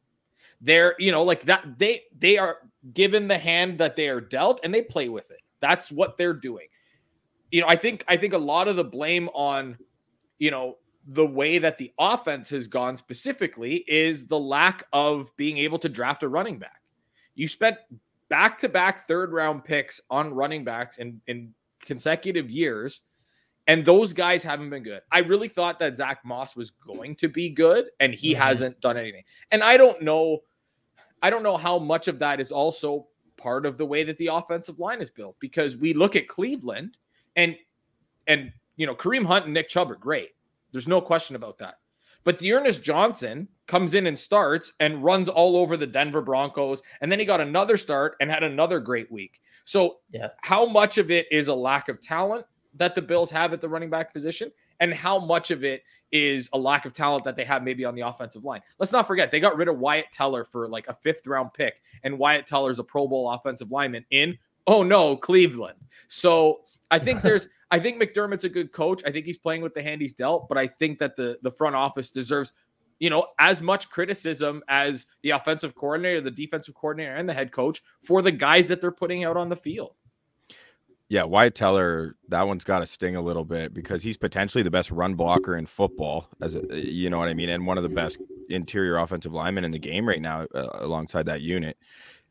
[0.62, 2.60] They're, you know, like that they they are
[2.94, 5.42] given the hand that they are dealt and they play with it.
[5.60, 6.68] That's what they're doing.
[7.52, 9.78] You know, I think I think a lot of the blame on,
[10.40, 15.58] you know, the way that the offense has gone specifically is the lack of being
[15.58, 16.82] able to draft a running back.
[17.36, 17.76] You spent
[18.32, 23.02] back to back third round picks on running backs in, in consecutive years,
[23.68, 25.02] and those guys haven't been good.
[25.12, 28.38] I really thought that Zach Moss was going to be good, and he Mhm.
[28.38, 29.24] hasn't done anything.
[29.52, 30.44] And I don't know,
[31.22, 34.28] I don't know how much of that is also part of the way that the
[34.28, 36.98] offensive line is built because we look at Cleveland
[37.36, 37.58] and
[38.28, 40.30] and you know Kareem Hunt and Nick Chubb are great.
[40.72, 41.80] There's no question about that.
[42.24, 46.82] But D'Ernest Johnson comes in and starts and runs all over the Denver Broncos.
[47.02, 49.42] And then he got another start and had another great week.
[49.66, 50.28] So, Yeah.
[50.42, 53.70] how much of it is a lack of talent that the Bills have at the
[53.70, 54.52] running back position?
[54.80, 57.96] And how much of it is a lack of talent that they have maybe on
[57.96, 58.62] the offensive line?
[58.78, 61.82] Let's not forget, they got rid of Wyatt Teller for like a fifth round pick.
[62.04, 65.80] And Wyatt Teller's a Pro Bowl offensive lineman in, oh no, Cleveland.
[66.08, 69.02] So, I think there's I think McDermott's a good coach.
[69.06, 71.52] I think he's playing with the hand he's dealt, but I think that the the
[71.52, 72.54] front office deserves,
[73.00, 77.52] you know, as much criticism as the offensive coordinator, the defensive coordinator, and the head
[77.52, 79.96] coach for the guys that they're putting out on the field.
[81.08, 84.72] Yeah, Wyatt Teller, that one's got to sting a little bit because he's potentially the
[84.72, 87.84] best run blocker in football, as a, you know what I mean, and one of
[87.84, 88.18] the best
[88.50, 91.78] interior offensive linemen in the game right now, uh, alongside that unit.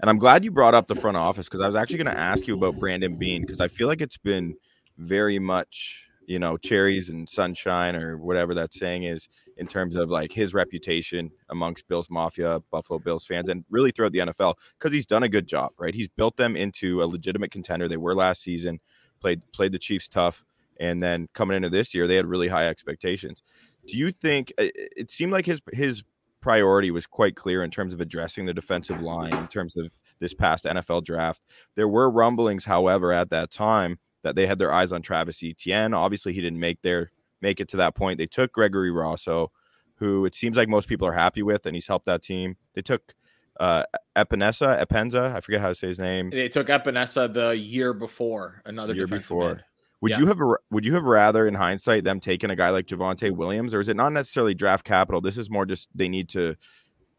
[0.00, 2.18] And I'm glad you brought up the front office because I was actually going to
[2.18, 4.57] ask you about Brandon Beane because I feel like it's been
[5.01, 10.11] very much, you know, cherries and sunshine or whatever that saying is in terms of
[10.11, 14.93] like his reputation amongst Bills Mafia, Buffalo Bills fans, and really throughout the NFL because
[14.93, 15.95] he's done a good job, right?
[15.95, 17.89] He's built them into a legitimate contender.
[17.89, 18.81] They were last season,
[19.21, 20.45] played played the Chiefs tough,
[20.79, 23.43] and then coming into this year, they had really high expectations.
[23.87, 26.03] Do you think it seemed like his his
[26.41, 30.35] priority was quite clear in terms of addressing the defensive line in terms of this
[30.35, 31.43] past NFL draft?
[31.75, 35.95] There were rumblings, however, at that time that they had their eyes on Travis Etienne.
[35.95, 38.19] Obviously, he didn't make their make it to that point.
[38.19, 39.51] They took Gregory Rousseau,
[39.97, 42.57] who it seems like most people are happy with, and he's helped that team.
[42.75, 43.15] They took
[43.59, 43.85] uh
[44.17, 46.31] Epenesa, Epenza, I forget how to say his name.
[46.31, 49.51] They took Epenesa the year before, another year before.
[49.51, 49.65] end.
[50.03, 50.19] Would Yeah.
[50.21, 50.39] you have
[50.71, 53.89] would you have rather, in hindsight, them taking a guy like Javonte Williams, or is
[53.91, 55.21] it not necessarily draft capital?
[55.21, 56.57] This is more just they need to.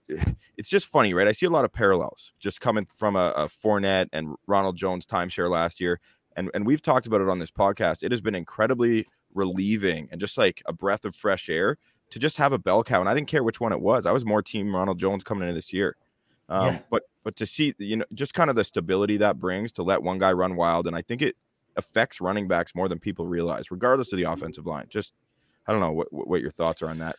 [0.57, 1.27] It's just funny, right?
[1.27, 5.07] I see a lot of parallels just coming from a, a Fournette and Ronald Jones
[5.07, 5.99] timeshare last year,
[6.35, 8.03] and and we've talked about it on this podcast.
[8.03, 11.77] It has been incredibly relieving and just like a breath of fresh air
[12.09, 12.99] to just have a bell cow.
[12.99, 14.05] And I didn't care which one it was.
[14.05, 15.95] I was more team Ronald Jones coming into this year.
[16.49, 16.81] Um, Yeah.
[16.89, 20.03] But but to see you know just kind of the stability that brings to let
[20.03, 21.35] one guy run wild, and I think it
[21.75, 24.87] affects running backs more than people realize, regardless of the offensive line.
[24.89, 25.13] Just
[25.67, 27.15] I don't know what what your thoughts are on that.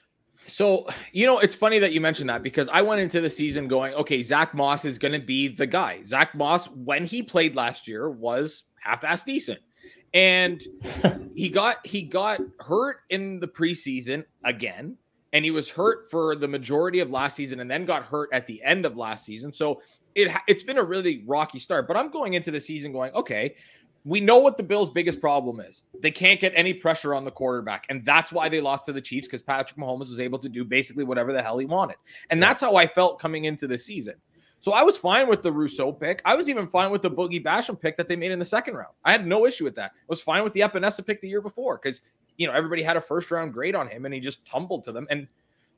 [0.47, 3.69] So, you know, it's funny that you mentioned that because I went into the season
[3.69, 6.03] going, okay, Zach Moss is going to be the guy.
[6.03, 9.61] Zach Moss, when he played last year, was half-ass decent,
[10.15, 10.63] and
[11.35, 14.97] he got he got hurt in the preseason again,
[15.33, 18.47] and he was hurt for the majority of last season, and then got hurt at
[18.47, 19.53] the end of last season.
[19.53, 19.81] So
[20.15, 21.89] it it's been a really rocky start.
[21.89, 23.55] But I'm going into the season going, okay,
[24.05, 25.85] we know what the Bills' biggest problem is.
[26.01, 27.87] They can't get any pressure on the quarterback.
[27.89, 30.65] And that's why they lost to the Chiefs because Patrick Mahomes was able to do
[30.65, 31.97] basically whatever the hell he wanted.
[32.31, 34.15] And that's how I felt coming into the season.
[34.63, 36.23] So I was fine with the Rousseau pick.
[36.25, 38.75] I was even fine with the Boogie Basham pick that they made in the second
[38.75, 38.95] round.
[39.05, 39.91] I had no issue with that.
[39.93, 42.01] I was fine with the Epenesa pick the year before because
[42.37, 44.93] you know everybody had a first round grade on him and he just tumbled to
[44.93, 45.09] them.
[45.11, 45.27] And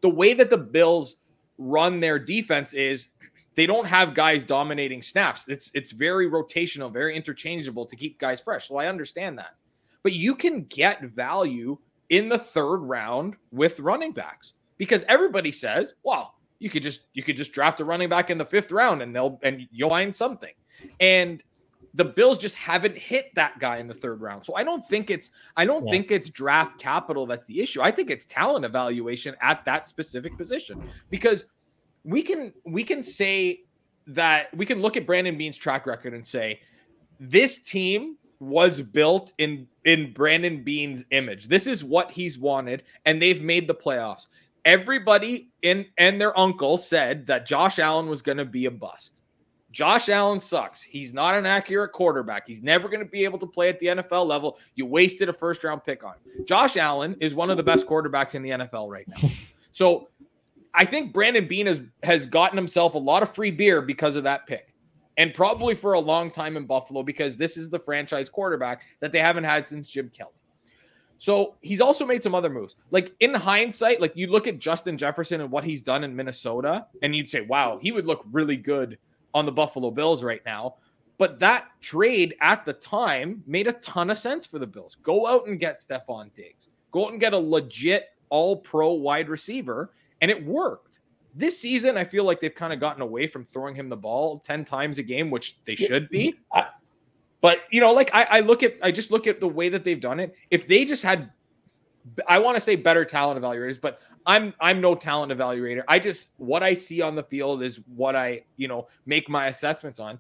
[0.03, 1.16] the way that the Bills
[1.57, 3.09] run their defense is
[3.55, 5.47] they don't have guys dominating snaps.
[5.49, 8.68] It's it's very rotational, very interchangeable to keep guys fresh.
[8.68, 9.55] So I understand that.
[10.03, 11.79] But you can get value
[12.11, 17.22] in the third round with running backs because everybody says, well, you could just you
[17.22, 20.14] could just draft a running back in the fifth round and they'll and you'll find
[20.14, 20.55] something.
[20.98, 21.44] And
[21.92, 24.46] the Bills just haven't hit that guy in the third round.
[24.46, 25.92] So I don't think it's I don't yeah.
[25.92, 27.83] think it's draft capital that's the issue.
[27.83, 31.53] I think it's talent evaluation at that specific position because
[32.03, 33.64] we can we can say
[34.07, 36.61] that we can look at Brandon Beane's track record and say
[37.20, 41.48] this team was built in in Brandon Beane's image.
[41.48, 44.29] This is what he's wanted and they've made the playoffs
[44.64, 49.22] everybody in and their uncle said that Josh Allen was going to be a bust.
[49.74, 50.81] Josh Allen sucks.
[50.81, 52.46] He's not an accurate quarterback.
[52.46, 54.59] He's never going to be able to play at the NFL level.
[54.77, 56.44] You wasted a first round pick on him.
[56.46, 59.29] Josh Allen is one of the best quarterbacks in the NFL right now.
[59.74, 60.07] So
[60.72, 64.22] I think Brandon Beane has, has gotten himself a lot of free beer because of
[64.22, 64.72] that pick.
[65.16, 69.11] And probably for a long time in Buffalo because this is the franchise quarterback that
[69.11, 70.31] they haven't had since Jim Kelly.
[71.18, 72.77] So he's also made some other moves.
[72.90, 76.87] Like in hindsight, like you look at Justin Jefferson and what he's done in Minnesota,
[77.03, 78.98] and you'd say, wow, he would look really good
[79.33, 80.77] on the Buffalo Bills right now.
[81.16, 84.96] But that trade at the time made a ton of sense for the Bills.
[85.03, 86.68] Go out and get Stefon Diggs.
[86.90, 89.92] Go out and get a legit all pro wide receiver.
[90.20, 90.98] And it worked.
[91.37, 94.38] This season, I feel like they've kind of gotten away from throwing him the ball
[94.40, 96.37] 10 times a game, which they should be.
[96.53, 96.66] I,
[97.44, 99.85] but you know, like I, I look at, I just look at the way that
[99.85, 100.35] they've done it.
[100.50, 101.30] If they just had,
[102.26, 105.83] I want to say better talent evaluators, but I'm I'm no talent evaluator.
[105.87, 109.48] I just what I see on the field is what I you know make my
[109.48, 110.18] assessments on.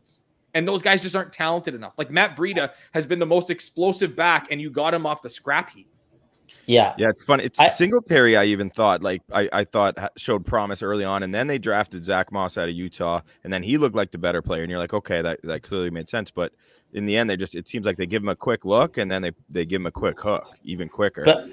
[0.52, 1.94] And those guys just aren't talented enough.
[1.96, 5.30] Like Matt Breida has been the most explosive back, and you got him off the
[5.30, 5.88] scrap heap.
[6.66, 7.40] Yeah, yeah, it's fun.
[7.40, 8.36] It's I, Singletary.
[8.36, 12.04] I even thought like I, I thought showed promise early on, and then they drafted
[12.04, 14.62] Zach Moss out of Utah, and then he looked like the better player.
[14.62, 16.30] And you're like, okay, that that clearly made sense.
[16.30, 16.52] But
[16.92, 19.10] in the end, they just it seems like they give him a quick look, and
[19.10, 21.22] then they they give him a quick hook, even quicker.
[21.24, 21.48] But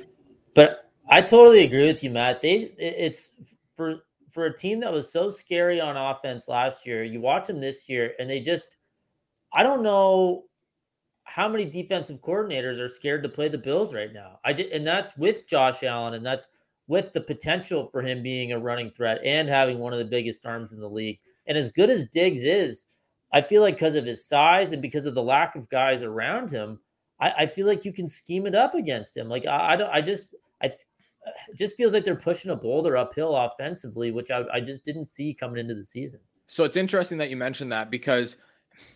[0.54, 2.41] but I totally agree with you, Matt.
[2.41, 3.34] They it's
[3.75, 7.04] for for a team that was so scary on offense last year.
[7.04, 8.77] You watch them this year, and they just
[9.54, 10.45] I don't know
[11.23, 14.39] how many defensive coordinators are scared to play the Bills right now?
[14.43, 16.47] I did, and that's with Josh Allen, and that's
[16.88, 20.45] with the potential for him being a running threat and having one of the biggest
[20.45, 21.19] arms in the league.
[21.47, 22.86] And as good as Diggs is,
[23.31, 26.51] I feel like because of his size and because of the lack of guys around
[26.51, 26.79] him,
[27.19, 29.29] I, I feel like you can scheme it up against him.
[29.29, 30.73] Like I, I don't, I just, I
[31.55, 35.34] just feels like they're pushing a boulder uphill offensively, which I, I just didn't see
[35.34, 36.19] coming into the season.
[36.47, 38.36] So it's interesting that you mentioned that because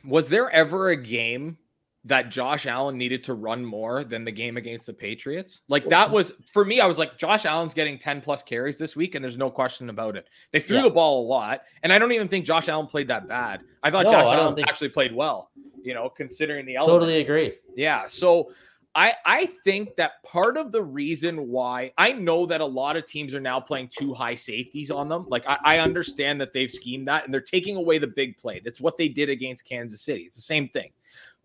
[0.03, 1.57] was there ever a game
[2.05, 5.61] that Josh Allen needed to run more than the game against the Patriots.
[5.67, 8.95] Like that was for me, I was like, Josh Allen's getting 10 plus carries this
[8.95, 10.27] week, and there's no question about it.
[10.51, 10.83] They threw yeah.
[10.83, 13.61] the ball a lot, and I don't even think Josh Allen played that bad.
[13.81, 14.93] I thought no, Josh I Allen actually so.
[14.93, 15.49] played well,
[15.83, 16.93] you know, considering the elements.
[16.93, 17.53] Totally agree.
[17.75, 18.07] Yeah.
[18.07, 18.51] So
[18.93, 23.05] I I think that part of the reason why I know that a lot of
[23.05, 25.25] teams are now playing two high safeties on them.
[25.27, 28.61] Like I, I understand that they've schemed that and they're taking away the big play.
[28.63, 30.21] That's what they did against Kansas City.
[30.21, 30.91] It's the same thing.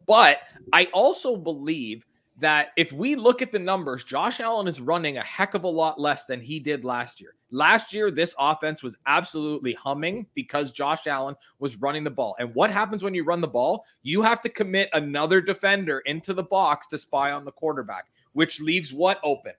[0.06, 0.38] But
[0.72, 2.06] I also believe
[2.40, 5.68] that if we look at the numbers, Josh Allen is running a heck of a
[5.68, 7.34] lot less than he did last year.
[7.50, 12.36] Last year, this offense was absolutely humming because Josh Allen was running the ball.
[12.38, 13.84] And what happens when you run the ball?
[14.02, 18.60] You have to commit another defender into the box to spy on the quarterback, which
[18.60, 19.52] leaves what open?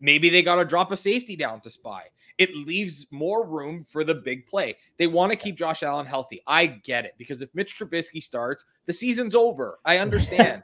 [0.00, 2.02] Maybe they got to drop a safety down to spy
[2.38, 4.76] it leaves more room for the big play.
[4.98, 6.42] They want to keep Josh Allen healthy.
[6.46, 9.78] I get it because if Mitch Trubisky starts, the season's over.
[9.84, 10.62] I understand.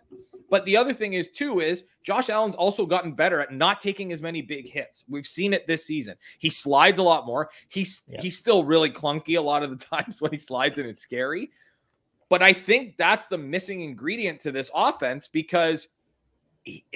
[0.50, 4.12] but the other thing is too is Josh Allen's also gotten better at not taking
[4.12, 5.04] as many big hits.
[5.08, 6.16] We've seen it this season.
[6.38, 7.50] He slides a lot more.
[7.68, 8.20] He's yeah.
[8.20, 11.50] he's still really clunky a lot of the times when he slides and it's scary.
[12.28, 15.88] But I think that's the missing ingredient to this offense because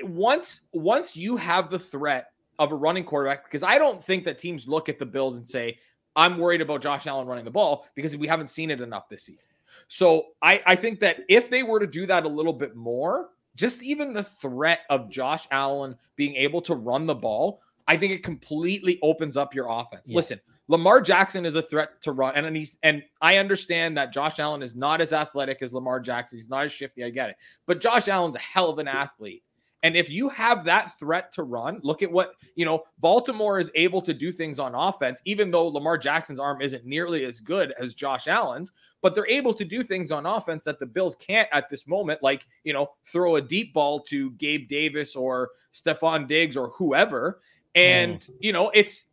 [0.03, 4.39] once once you have the threat of a running quarterback because I don't think that
[4.39, 5.79] teams look at the Bills and say,
[6.15, 9.25] I'm worried about Josh Allen running the ball because we haven't seen it enough this
[9.25, 9.51] season.
[9.89, 13.29] So I, I think that if they were to do that a little bit more,
[13.55, 18.13] just even the threat of Josh Allen being able to run the ball, I think
[18.13, 20.09] it completely opens up your offense.
[20.09, 20.17] Yeah.
[20.17, 24.41] Listen, Lamar Jackson is a threat to run, and he's and I understand that Josh
[24.41, 26.39] Allen is not as athletic as Lamar Jackson.
[26.39, 27.05] He's not as shifty.
[27.05, 27.37] I get it,
[27.67, 29.45] but Josh Allen's a hell of an athlete.
[29.83, 33.71] And if you have that threat to run, look at what, you know, Baltimore is
[33.75, 37.73] able to do things on offense, even though Lamar Jackson's arm isn't nearly as good
[37.79, 38.73] as Josh Allen's,
[39.03, 42.23] but they're able to do things on offense that the Bills can't at this moment,
[42.23, 47.41] like, you know, throw a deep ball to Gabe Davis or Stefon Diggs or whoever.
[47.75, 48.31] And, mm.
[48.41, 49.07] you know, it's,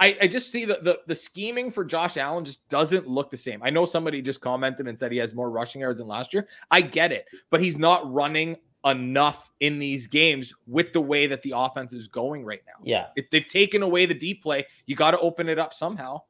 [0.00, 3.36] I, I, just see that the, the scheming for Josh Allen just doesn't look the
[3.36, 3.62] same.
[3.62, 6.46] I know somebody just commented and said he has more rushing yards than last year.
[6.70, 11.42] I get it, but he's not running enough in these games with the way that
[11.42, 12.84] the offense is going right now.
[12.84, 13.06] Yeah.
[13.16, 16.22] If they've taken away the deep play, you got to open it up somehow.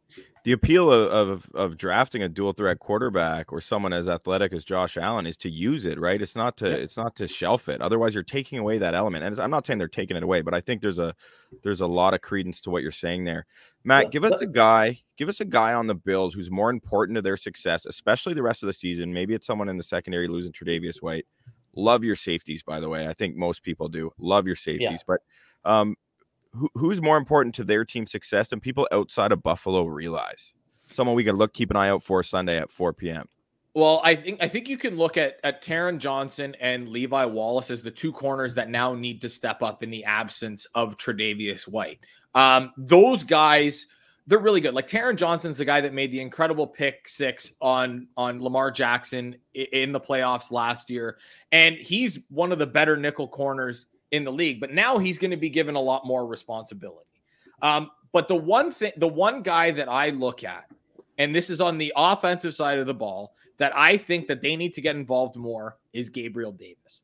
[0.45, 4.65] The appeal of, of, of drafting a dual threat quarterback or someone as athletic as
[4.65, 6.23] Josh Allen is to use it, right?
[6.23, 6.79] It's not to yep.
[6.79, 7.83] it's not to shelf it.
[7.83, 9.25] Otherwise, you're taking away that element.
[9.25, 11.15] And I'm not saying they're taking it away, but I think there's a
[11.63, 13.45] there's a lot of credence to what you're saying there.
[13.85, 17.17] Matt, give us a guy, give us a guy on the Bills who's more important
[17.17, 19.13] to their success, especially the rest of the season.
[19.13, 21.27] Maybe it's someone in the secondary losing Tre'Davious White
[21.79, 23.07] Love your safeties, by the way.
[23.07, 24.13] I think most people do.
[24.19, 24.97] Love your safeties, yeah.
[25.07, 25.21] but
[25.65, 25.95] um,
[26.53, 30.53] who, who's more important to their team success than people outside of Buffalo realize?
[30.91, 33.29] Someone we can look keep an eye out for Sunday at 4 p.m.
[33.75, 37.71] Well, I think I think you can look at at Taron Johnson and Levi Wallace
[37.71, 41.69] as the two corners that now need to step up in the absence of Tre'Davious
[41.69, 42.01] White.
[42.35, 43.87] Um, those guys
[44.29, 44.75] they're really good.
[44.75, 49.35] Like Taron Johnson's the guy that made the incredible pick six on on Lamar Jackson
[49.55, 51.17] in the playoffs last year,
[51.51, 54.61] and he's one of the better nickel corners in the league.
[54.61, 57.09] But now he's going to be given a lot more responsibility.
[57.63, 60.67] Um, but the one thing, the one guy that I look at,
[61.17, 64.57] and this is on the offensive side of the ball, that I think that they
[64.57, 67.01] need to get involved more is Gabriel Davis.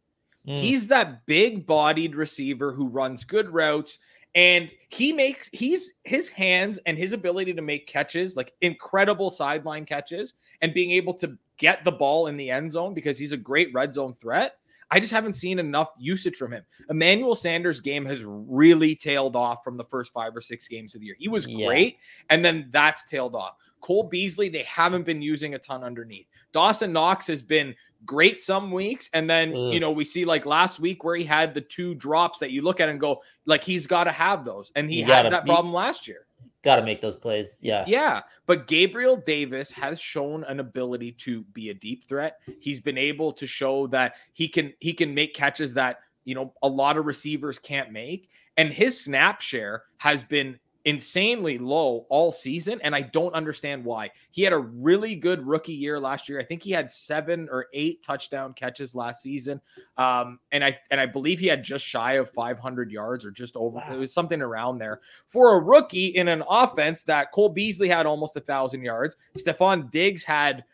[0.46, 0.56] Mm.
[0.56, 3.98] He's that big bodied receiver who runs good routes
[4.34, 9.84] and he makes he's his hands and his ability to make catches like incredible sideline
[9.84, 13.36] catches and being able to get the ball in the end zone because he's a
[13.36, 14.56] great red zone threat.
[14.90, 16.64] I just haven't seen enough usage from him.
[16.90, 21.00] Emmanuel sanders game has really tailed off from the first five or six games of
[21.00, 21.16] the year.
[21.18, 22.26] He was great yeah.
[22.30, 23.56] and then that's tailed off.
[23.80, 26.26] Cole beasley they haven't been using a ton underneath.
[26.52, 27.74] Dawson knox has been
[28.04, 29.10] great some weeks.
[29.12, 29.72] And then Ugh.
[29.72, 32.62] you know we see like last week where he had the two drops that you
[32.62, 34.72] look at and go like he's got to have those.
[34.76, 36.26] And he you had gotta, that problem last year.
[36.62, 37.58] Got to make those plays.
[37.62, 37.84] Yeah.
[37.86, 38.22] Yeah.
[38.46, 42.38] But gabriel davis has shown an ability to be a deep threat.
[42.60, 46.52] He's been able to show that he can he can make catches that you know
[46.62, 48.28] a lot of receivers can't make.
[48.56, 54.10] And his snap share has been insanely low all season and I don't understand why.
[54.30, 56.38] He had a really good rookie year last year.
[56.38, 59.60] I think he had 7 or 8 touchdown catches last season.
[59.96, 63.56] Um, and I and I believe he had just shy of 500 yards or just
[63.56, 63.92] over wow.
[63.92, 65.00] it was something around there.
[65.26, 69.90] For a rookie in an offense that Cole Beasley had almost a 1000 yards, Stefon
[69.90, 70.64] Diggs had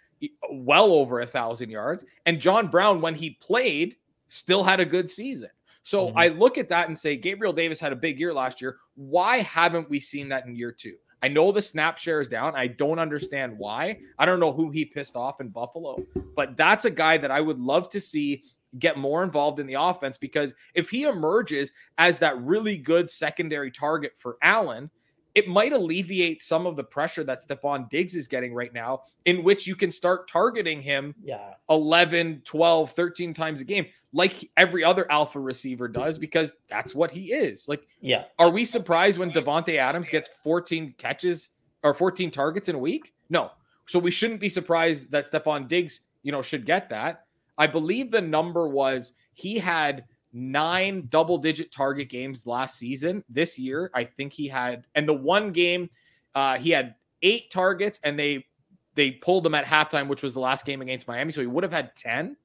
[0.52, 3.96] well over a 1000 yards and John Brown when he played
[4.28, 5.50] still had a good season.
[5.83, 6.18] So mm-hmm.
[6.18, 8.76] I look at that and say Gabriel Davis had a big year last year.
[8.95, 10.95] Why haven't we seen that in year two?
[11.22, 12.55] I know the snap share is down.
[12.57, 13.99] I don't understand why.
[14.18, 15.99] I don't know who he pissed off in Buffalo,
[16.35, 18.43] but that's a guy that I would love to see
[18.78, 23.70] get more involved in the offense because if he emerges as that really good secondary
[23.70, 24.91] target for Allen,
[25.35, 29.43] it might alleviate some of the pressure that Stefon Diggs is getting right now, in
[29.43, 31.55] which you can start targeting him yeah.
[31.68, 37.11] 11, 12, 13 times a game, like every other alpha receiver does, because that's what
[37.11, 37.68] he is.
[37.68, 38.24] Like, yeah.
[38.39, 41.51] Are we surprised when Davante Adams gets 14 catches
[41.83, 43.14] or 14 targets in a week?
[43.28, 43.51] No.
[43.87, 47.26] So we shouldn't be surprised that Stefon Diggs, you know, should get that.
[47.59, 53.24] I believe the number was he had– nine double digit target games last season.
[53.28, 55.91] This year, I think he had, and the one game
[56.35, 58.47] uh, he had eight targets, and they
[58.95, 61.33] they pulled him at halftime, which was the last game against Miami.
[61.33, 62.37] So he would have had ten,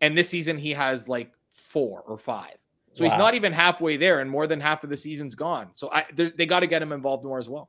[0.00, 2.56] and this season he has like four or five.
[2.92, 3.10] So wow.
[3.10, 5.68] he's not even halfway there, and more than half of the season's gone.
[5.74, 7.68] So I, they got to get him involved more as well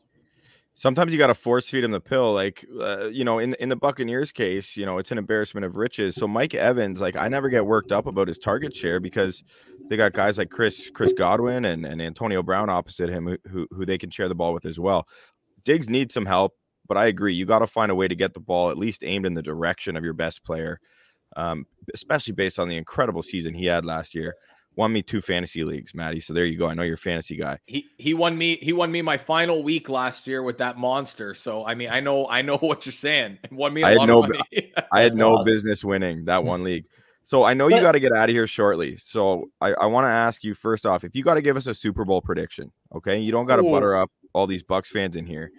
[0.77, 2.33] sometimes you got to force feed him the pill.
[2.33, 5.75] Like, uh, you know, in in the Buccaneers case, you know, it's an embarrassment of
[5.75, 6.15] riches.
[6.15, 9.43] So Mike Evans, like, I never get worked up about his target share because
[9.89, 13.67] they got guys like Chris Chris Godwin and, and Antonio Brown opposite him who, who,
[13.71, 15.07] who they can share the ball with as well.
[15.65, 16.53] Diggs needs some help,
[16.87, 17.33] but I agree.
[17.33, 19.43] You got to find a way to get the ball at least aimed in the
[19.43, 20.79] direction of your best player,
[21.35, 24.35] um, especially based on the incredible season he had last year
[24.77, 26.21] won me two fantasy leagues, Maddie.
[26.21, 26.67] So there you go.
[26.67, 27.59] I know you're a fantasy guy.
[27.65, 31.33] He he won me he won me my final week last year with that monster.
[31.33, 33.39] So I mean I know I know what you're saying.
[33.43, 34.73] It won me a I lot no, of money.
[34.91, 35.51] I had no awesome.
[35.51, 36.85] business winning that one league.
[37.23, 38.97] So I know you got to get out of here shortly.
[39.03, 41.67] So I, I want to ask you first off, if you got to give us
[41.67, 43.19] a Super Bowl prediction, okay?
[43.19, 45.51] You don't got to butter up all these Bucks fans in here.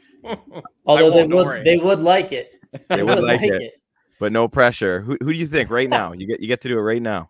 [0.86, 2.58] Although they would they would like it.
[2.88, 3.60] They would like, it.
[3.60, 3.72] it.
[4.18, 5.02] But no pressure.
[5.02, 6.12] Who, who do you think right now?
[6.12, 7.28] You get you get to do it right now.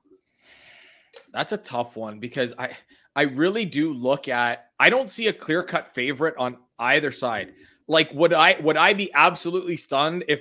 [1.32, 2.70] That's a tough one because I
[3.16, 7.54] I really do look at I don't see a clear-cut favorite on either side.
[7.86, 10.40] Like would I would I be absolutely stunned if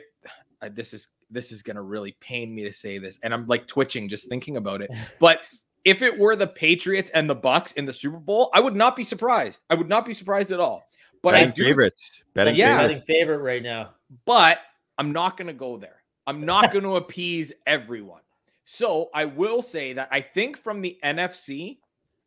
[0.62, 3.46] uh, this is this is going to really pain me to say this and I'm
[3.48, 4.92] like twitching just thinking about it.
[5.20, 5.42] But
[5.86, 8.96] if it were the Patriots and the Bucks in the Super Bowl, I would not
[8.96, 9.62] be surprised.
[9.70, 10.84] I would not be surprised at all.
[11.24, 12.12] But betting I do, favorites.
[12.34, 12.78] Betting Yeah.
[12.78, 13.06] favorites.
[13.08, 13.92] betting favorite right now.
[14.26, 14.60] but
[14.98, 16.04] I'm not going to go there.
[16.28, 18.22] I'm not going to appease everyone.
[18.70, 21.78] So I will say that I think from the NFC,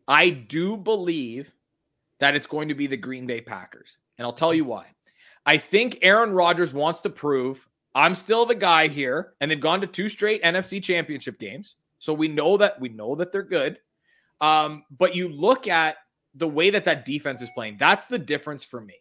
[0.09, 1.53] I do believe
[2.19, 3.99] that it's going to be the Green Bay Packers.
[4.17, 4.87] And I'll tell you why.
[5.45, 9.83] I think Aaron Rodgers wants to prove I'm still the guy here, and they've gone
[9.83, 11.75] to two straight NFC championship games.
[11.99, 13.79] So we know that we know that they're good.
[14.41, 15.97] Um, but you look at
[16.35, 18.95] the way that that defense is playing, that's the difference for me.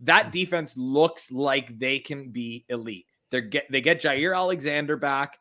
[0.00, 3.06] That defense looks like they can be elite.
[3.30, 5.38] They get they get Jaire Alexander back.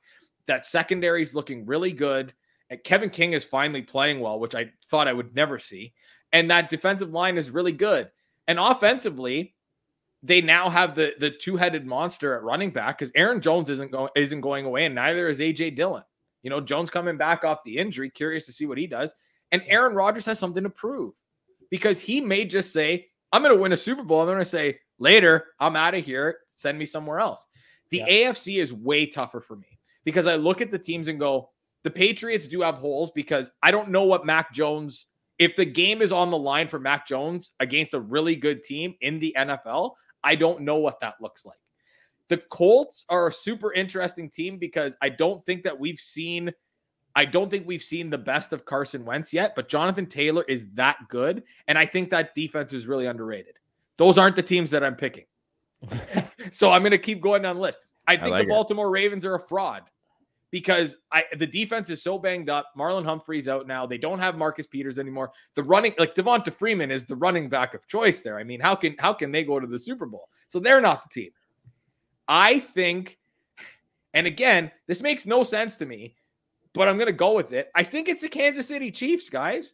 [0.47, 2.33] That secondary is looking really good.
[2.69, 5.93] And Kevin King is finally playing well, which I thought I would never see.
[6.31, 8.09] And that defensive line is really good.
[8.47, 9.55] And offensively,
[10.23, 14.09] they now have the the two-headed monster at running back because Aaron Jones isn't going
[14.15, 16.03] isn't going away, and neither is AJ Dillon.
[16.43, 19.13] You know, Jones coming back off the injury, curious to see what he does.
[19.51, 21.13] And Aaron Rodgers has something to prove
[21.69, 24.25] because he may just say, I'm going to win a Super Bowl.
[24.25, 26.39] Going to say, later, I'm out of here.
[26.47, 27.45] Send me somewhere else.
[27.89, 28.31] The Yeah.
[28.31, 29.70] AFC is way tougher for me
[30.03, 31.49] because I look at the teams and go,
[31.83, 35.07] the Patriots do have holes because I don't know what Mac Jones,
[35.39, 38.95] if the game is on the line for Mac Jones against a really good team
[39.01, 39.93] in the NFL,
[40.23, 41.57] I don't know what that looks like.
[42.29, 46.51] The Colts are a super interesting team because I don't think that we've seen
[47.13, 50.71] I don't think we've seen the best of Carson Wentz yet, but Jonathan Taylor is
[50.75, 53.55] that good and I think that defense is really underrated.
[53.97, 55.25] Those aren't the teams that I'm picking.
[56.51, 57.79] so I'm going to keep going down the list.
[58.07, 58.55] I think like the it.
[58.55, 59.83] Baltimore Ravens are a fraud
[60.51, 62.71] because I the defense is so banged up.
[62.77, 63.85] Marlon Humphrey's out now.
[63.85, 65.31] They don't have Marcus Peters anymore.
[65.55, 68.37] The running like Devonta Freeman is the running back of choice there.
[68.37, 70.29] I mean, how can how can they go to the Super Bowl?
[70.49, 71.31] So they're not the team.
[72.27, 73.17] I think,
[74.13, 76.15] and again, this makes no sense to me,
[76.73, 77.71] but I'm gonna go with it.
[77.73, 79.73] I think it's the Kansas City Chiefs, guys.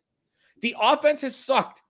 [0.62, 1.82] The offense has sucked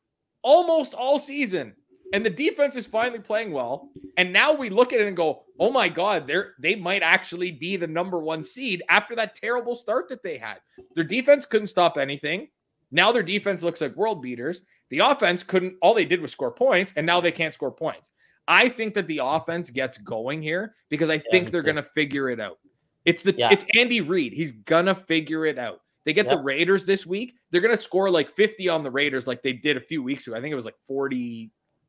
[0.41, 1.75] almost all season,
[2.13, 3.89] and the defense is finally playing well.
[4.17, 7.51] And now we look at it and go, "Oh my God, they're they might actually
[7.51, 10.57] be the number one seed after that terrible start that they had.
[10.95, 12.47] Their defense couldn't stop anything.
[12.91, 14.63] Now their defense looks like world beaters.
[14.89, 15.75] The offense couldn't.
[15.81, 18.11] All they did was score points, and now they can't score points.
[18.47, 22.29] I think that the offense gets going here because I think they're going to figure
[22.29, 22.59] it out.
[23.03, 23.49] It's the Yeah.
[23.51, 24.33] it's Andy Reid.
[24.33, 25.81] He's gonna figure it out.
[26.05, 27.35] They get the Raiders this week.
[27.51, 30.35] They're gonna score like 50 on the Raiders, like they did a few weeks ago.
[30.35, 30.75] I think it was like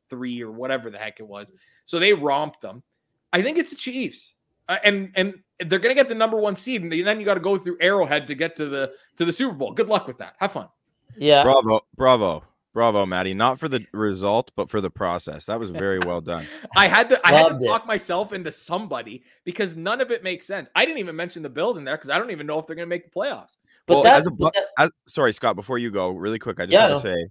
[0.09, 1.51] 43 or whatever the heck it was.
[1.85, 2.83] So they romped them.
[3.31, 4.33] I think it's the Chiefs.
[4.67, 5.33] Uh, and and
[5.65, 8.27] they're gonna get the number one seed, and then you got to go through Arrowhead
[8.27, 9.71] to get to the to the Super Bowl.
[9.73, 10.35] Good luck with that.
[10.39, 10.67] Have fun.
[11.17, 11.41] Yeah.
[11.43, 13.33] Bravo, bravo, bravo, Maddie.
[13.33, 15.45] Not for the result, but for the process.
[15.45, 16.45] That was very well done.
[16.75, 17.69] I had to I had Loved to it.
[17.69, 20.69] talk myself into somebody because none of it makes sense.
[20.75, 22.75] I didn't even mention the Bills in there because I don't even know if they're
[22.75, 23.57] gonna make the playoffs.
[23.87, 25.55] But well, that's as a but that- as, sorry, Scott.
[25.55, 27.27] Before you go, really quick, I just Yeah, want to say,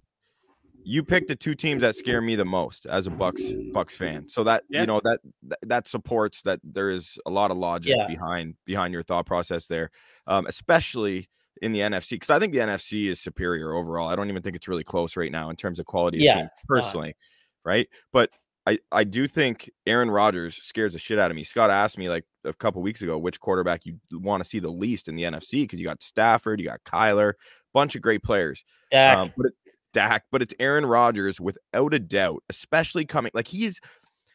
[0.89, 4.27] you picked the two teams that scare me the most as a Bucks Bucks fan.
[4.27, 4.81] So that Yeah.
[4.81, 5.19] you know that
[5.61, 8.07] that, supports that there is a lot of logic Yeah.
[8.07, 9.91] behind behind your thought process there,
[10.25, 11.29] um, especially
[11.61, 14.09] in the NFC because I think the NFC is superior overall.
[14.09, 16.37] I don't even think it's really close right now in terms of quality of Yeah,
[16.39, 16.81] teams it's not.
[16.81, 17.15] personally,
[17.63, 17.87] right?
[18.11, 18.31] But
[18.65, 21.43] I, I do think Aaron Rodgers scares the shit out of me.
[21.43, 24.71] Scott asked me like a couple weeks ago which quarterback you want to see the
[24.71, 27.33] least in the NFC because you got Stafford, you got Kyler,
[27.75, 28.63] bunch of great players.
[28.91, 29.53] Dak, Um, but it,
[29.93, 33.79] Dak, but it's Aaron Rodgers without a doubt, especially coming like he's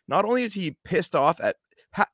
[0.09, 1.57] not only is he pissed off at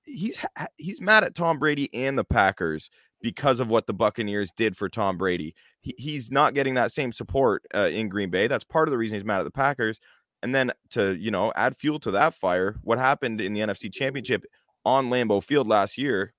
[0.04, 0.38] he's
[0.76, 2.90] he's mad at Tom Brady and the Packers
[3.22, 5.54] because of what the Buccaneers did for Tom Brady.
[5.80, 8.46] He, he's not getting that same support uh, in Green Bay.
[8.46, 10.00] That's part of the reason he's mad at the Packers.
[10.42, 13.92] And then to you know add fuel to that fire, what happened in the NFC
[13.92, 14.44] Championship
[14.84, 16.32] on Lambeau Field last year?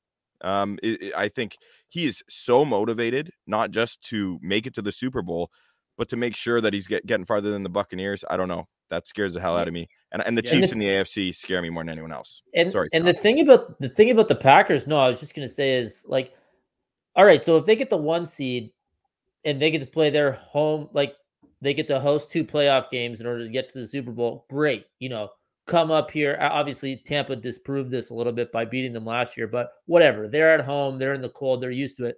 [0.44, 4.82] Um, i I I think he is so motivated, not just to make it to
[4.82, 5.52] the Super Bowl,
[6.02, 8.24] but to make sure that he's get, getting farther than the Buccaneers.
[8.28, 8.68] I don't know.
[8.90, 9.88] That scares the hell out of me.
[10.12, 10.50] And and the Yeah.
[10.50, 12.42] Chiefs in the AFC scare me more than anyone else.
[12.56, 15.36] and Sorry, and the thing about the thing about the Packers, no, I was just
[15.36, 16.34] gonna say is like,
[17.16, 18.72] all right, so if they get the one seed
[19.46, 21.14] and they get to play their home, like
[21.62, 24.48] they get to host two playoff games in order to get to the Super Bowl,
[24.50, 24.88] great.
[24.98, 25.30] You know,
[25.68, 26.36] come up here.
[26.42, 30.28] Obviously, Tampa disproved this a little bit by beating them last year, but whatever.
[30.28, 32.16] They're at home, they're in the cold, they're used to it.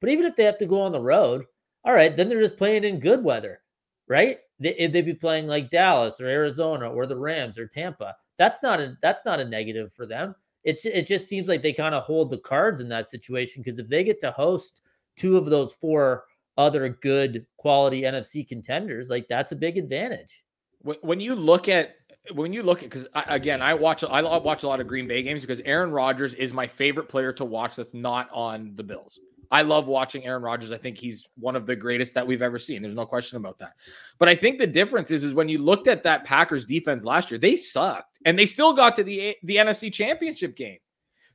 [0.00, 1.46] But even if they have to go on the road,
[1.84, 3.60] all right, then they're just playing in good weather,
[4.08, 4.38] right?
[4.58, 8.14] They, eh, they'd be playing like Dallas or Arizona or the Rams or Tampa.
[8.38, 10.34] That's not a that's not a negative for them.
[10.64, 13.78] It's it just seems like they kind of hold the cards in that situation because
[13.78, 14.80] if they get to host
[15.16, 16.24] two of those four
[16.56, 20.42] other good quality NFC contenders, like that's a big advantage.
[20.80, 21.96] When, when you look at
[22.32, 25.22] when you look at because again, I watch I watch a lot of Green Bay
[25.22, 29.20] games because Aaron Rodgers is my favorite player to watch that's not on the Bills.
[29.50, 30.72] I love watching Aaron Rodgers.
[30.72, 32.82] I think he's one of the greatest that we've ever seen.
[32.82, 33.74] There's no question about that.
[34.18, 37.30] But I think the difference is, is when you looked at that Packers defense last
[37.30, 40.78] year, they sucked and they still got to the the NFC Championship game.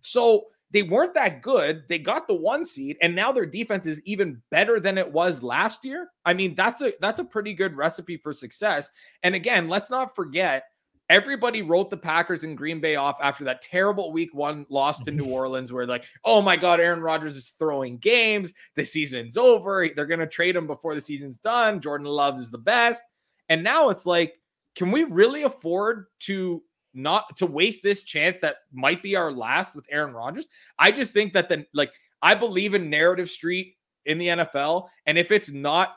[0.01, 1.83] So they weren't that good.
[1.89, 5.41] They got the one seed, and now their defense is even better than it was
[5.41, 6.09] last year.
[6.25, 8.89] I mean, that's a that's a pretty good recipe for success.
[9.23, 10.65] And again, let's not forget
[11.09, 15.11] everybody wrote the Packers and Green Bay off after that terrible week one loss to
[15.11, 18.53] New Orleans, where like, oh my God, Aaron Rodgers is throwing games.
[18.75, 19.87] The season's over.
[19.95, 21.81] They're going to trade him before the season's done.
[21.81, 23.01] Jordan Love is the best.
[23.49, 24.33] And now it's like,
[24.75, 26.61] can we really afford to
[26.93, 30.47] not to waste this chance that might be our last with Aaron Rodgers?
[30.77, 31.91] I just think that the like
[32.21, 34.87] I believe in narrative street in the NFL.
[35.05, 35.95] And if it's not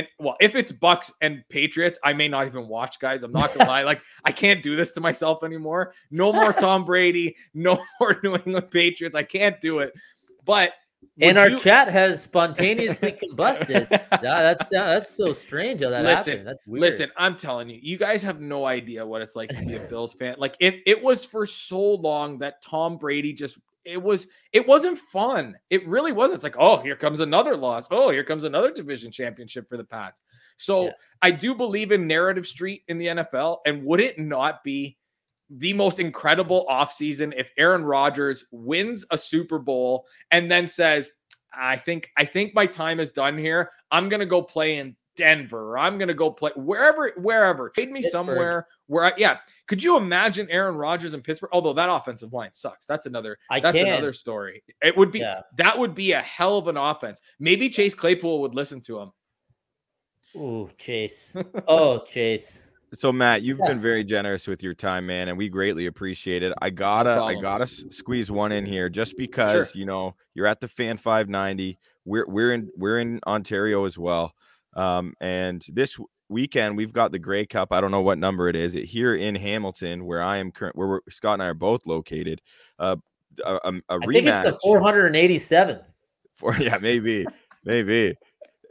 [0.00, 3.22] and well, if it's Bucks and Patriots, I may not even watch, guys.
[3.22, 3.82] I'm not gonna lie.
[3.82, 5.92] Like, I can't do this to myself anymore.
[6.10, 9.14] No more Tom Brady, no more New England Patriots.
[9.14, 9.92] I can't do it.
[10.46, 10.72] But
[11.20, 11.58] and our you...
[11.58, 13.88] chat has spontaneously combusted.
[14.22, 16.48] that's that's so strange how that listen, happened.
[16.48, 16.80] That's weird.
[16.80, 19.86] Listen, I'm telling you, you guys have no idea what it's like to be a
[19.88, 20.36] Bills fan.
[20.38, 24.98] Like it, it was for so long that Tom Brady just it was it wasn't
[24.98, 25.56] fun.
[25.70, 26.36] It really wasn't.
[26.36, 27.88] It's like, oh, here comes another loss.
[27.90, 30.20] Oh, here comes another division championship for the Pats.
[30.56, 30.90] So yeah.
[31.22, 33.58] I do believe in narrative street in the NFL.
[33.66, 34.98] And would it not be
[35.50, 41.12] the most incredible offseason if Aaron Rodgers wins a Super Bowl and then says,
[41.52, 43.70] I think I think my time is done here.
[43.90, 45.78] I'm gonna go play in Denver.
[45.78, 47.68] I'm going to go play wherever, wherever.
[47.70, 48.12] Trade me Pittsburgh.
[48.12, 49.38] somewhere where I, yeah.
[49.66, 51.50] Could you imagine Aaron Rodgers in Pittsburgh?
[51.52, 52.86] Although that offensive line sucks.
[52.86, 53.88] That's another, I that's can.
[53.88, 54.62] another story.
[54.82, 55.42] It would be, yeah.
[55.56, 57.20] that would be a hell of an offense.
[57.38, 59.12] Maybe Chase Claypool would listen to him.
[60.36, 61.36] Oh, Chase.
[61.68, 62.66] Oh, Chase.
[62.94, 63.68] So Matt, you've yeah.
[63.68, 66.52] been very generous with your time, man, and we greatly appreciate it.
[66.60, 69.68] I gotta, no I gotta squeeze one in here just because sure.
[69.74, 71.78] you know you're at the Fan 590.
[72.04, 74.32] We're we're in we're in Ontario as well.
[74.74, 75.98] Um, and this
[76.28, 77.72] weekend we've got the Grey Cup.
[77.72, 78.74] I don't know what number it is.
[78.74, 82.40] It, here in Hamilton, where I am current, where Scott and I are both located.
[82.78, 82.96] Uh,
[83.44, 85.82] a, a, a I think it's the 487th.
[86.34, 87.26] For yeah, maybe,
[87.64, 88.14] maybe.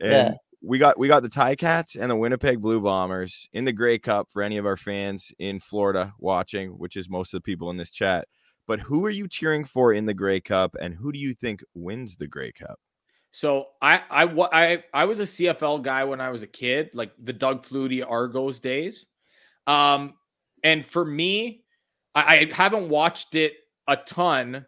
[0.01, 0.33] And yeah.
[0.61, 4.31] we got we got the Ti-Cats and the Winnipeg Blue Bombers in the Grey Cup
[4.31, 7.77] for any of our fans in Florida watching, which is most of the people in
[7.77, 8.27] this chat.
[8.65, 11.63] But who are you cheering for in the Grey Cup, and who do you think
[11.73, 12.79] wins the Grey Cup?
[13.31, 17.11] So I I I I was a CFL guy when I was a kid, like
[17.23, 19.05] the Doug Flutie Argos days.
[19.67, 20.15] Um,
[20.63, 21.63] and for me,
[22.15, 23.53] I, I haven't watched it
[23.87, 24.65] a ton,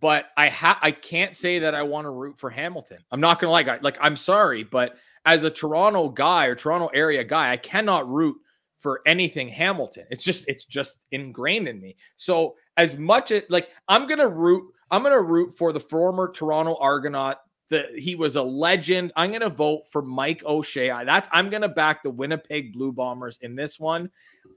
[0.00, 2.98] but I ha I can't say that I want to root for Hamilton.
[3.12, 7.22] I'm not gonna like like I'm sorry, but as a Toronto guy or Toronto area
[7.22, 8.36] guy, I cannot root
[8.80, 10.06] for anything Hamilton.
[10.10, 11.96] It's just it's just ingrained in me.
[12.16, 16.76] So as much as like I'm gonna root, I'm gonna root for the former Toronto
[16.80, 17.36] Argonaut
[17.70, 19.12] the he was a legend.
[19.16, 20.90] I'm going to vote for Mike O'Shea.
[20.90, 24.10] I, That's I'm going to back the Winnipeg Blue Bombers in this one.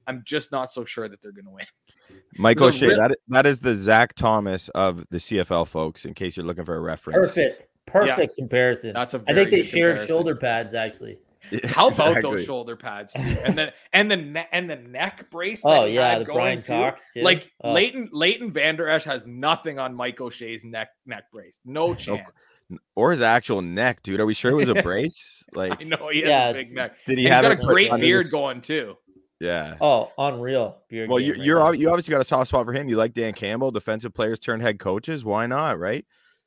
[0.08, 1.66] I'm just not so sure that they're going to win.
[2.38, 6.06] Mike O'Shea, real- that that is the Zach Thomas of the CFL folks.
[6.06, 8.42] In case you're looking for a reference, perfect, perfect yeah.
[8.42, 8.94] comparison.
[8.94, 10.08] That's a I think they shared comparison.
[10.08, 11.20] shoulder pads actually.
[11.66, 12.22] How about exactly.
[12.22, 15.62] those shoulder pads, and then and the ne- and the neck brace?
[15.66, 16.74] oh yeah, the Bryan too.
[16.74, 17.22] Cox too.
[17.22, 17.74] Like oh.
[17.74, 21.60] Leighton Leighton Vander Esch has nothing on Mike O'Shea's neck neck brace.
[21.66, 22.48] No chance
[22.96, 24.20] or his actual neck, dude.
[24.20, 25.44] Are we sure it was a brace?
[25.54, 26.96] Like, I know he has yeah, a big neck.
[27.06, 28.32] Did he have got a great beard his...
[28.32, 28.98] going too?
[29.40, 29.76] Yeah.
[29.82, 31.10] Oh, unreal beard.
[31.10, 32.88] Well, you, are right you obviously got a soft spot for him.
[32.88, 35.26] You like Dan Campbell, defensive players turn head coaches.
[35.26, 35.80] Why not?
[35.80, 36.06] Right.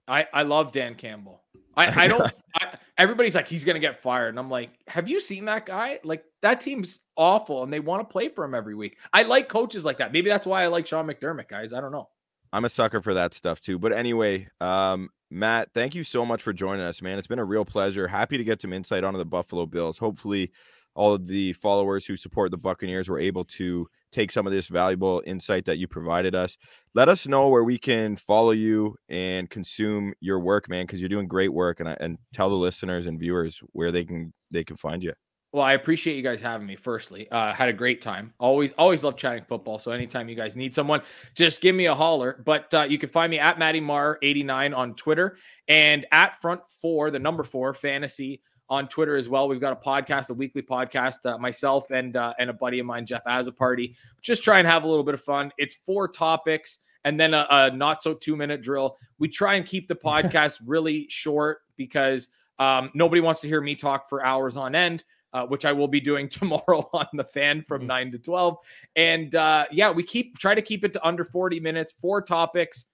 [0.08, 1.42] I I love Dan Campbell.
[1.76, 2.32] I, I don't.
[2.54, 6.00] I, everybody's like he's gonna get fired, and I'm like, have you seen that guy?
[6.04, 8.96] Like that team's awful, and they want to play for him every week.
[9.12, 10.12] I like coaches like that.
[10.12, 11.72] Maybe that's why I like Sean McDermott, guys.
[11.72, 12.08] I don't know.
[12.52, 13.78] I'm a sucker for that stuff too.
[13.78, 17.18] But anyway, um, Matt, thank you so much for joining us, man.
[17.18, 18.08] It's been a real pleasure.
[18.08, 19.98] Happy to get some insight onto the Buffalo Bills.
[19.98, 20.52] Hopefully,
[20.94, 24.68] all of the followers who support the Buccaneers were able to take some of this
[24.68, 26.56] valuable insight that you provided us.
[26.94, 31.08] Let us know where we can follow you and consume your work, man, because you're
[31.08, 31.80] doing great work.
[31.80, 35.12] And and tell the listeners and viewers where they can they can find you.
[35.56, 36.76] Well, I appreciate you guys having me.
[36.76, 38.34] Firstly, uh, had a great time.
[38.38, 39.78] Always, always love chatting football.
[39.78, 41.00] So anytime you guys need someone,
[41.34, 42.42] just give me a holler.
[42.44, 46.38] But uh, you can find me at Matty Mar eighty nine on Twitter and at
[46.42, 49.48] Front Four, the number four fantasy on Twitter as well.
[49.48, 51.24] We've got a podcast, a weekly podcast.
[51.24, 54.58] Uh, myself and uh, and a buddy of mine, Jeff as a party, just try
[54.58, 55.52] and have a little bit of fun.
[55.56, 58.98] It's four topics and then a, a not so two minute drill.
[59.18, 62.28] We try and keep the podcast really short because
[62.58, 65.04] Um, nobody wants to hear me talk for hours on end.
[65.32, 67.86] Uh, which I will be doing tomorrow on the fan from Mhm.
[67.86, 68.56] nine to twelve,
[68.94, 72.86] and uh, yeah, we keep try to keep it to under forty minutes, four topics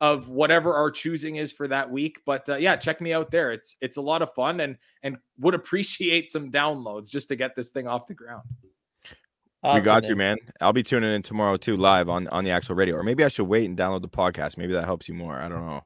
[0.00, 2.18] of whatever our choosing is for that week.
[2.26, 3.52] But uh, yeah, check me out there.
[3.52, 7.54] It's it's a lot of fun, and and would appreciate some downloads just to get
[7.54, 8.42] this thing off the ground.
[9.62, 10.36] we Awesome, got you, man.
[10.60, 12.96] I'll be tuning in tomorrow too, live on on the actual radio.
[12.96, 14.56] Or maybe I should wait and download the podcast.
[14.58, 15.36] Maybe that helps you more.
[15.40, 15.82] I don't know.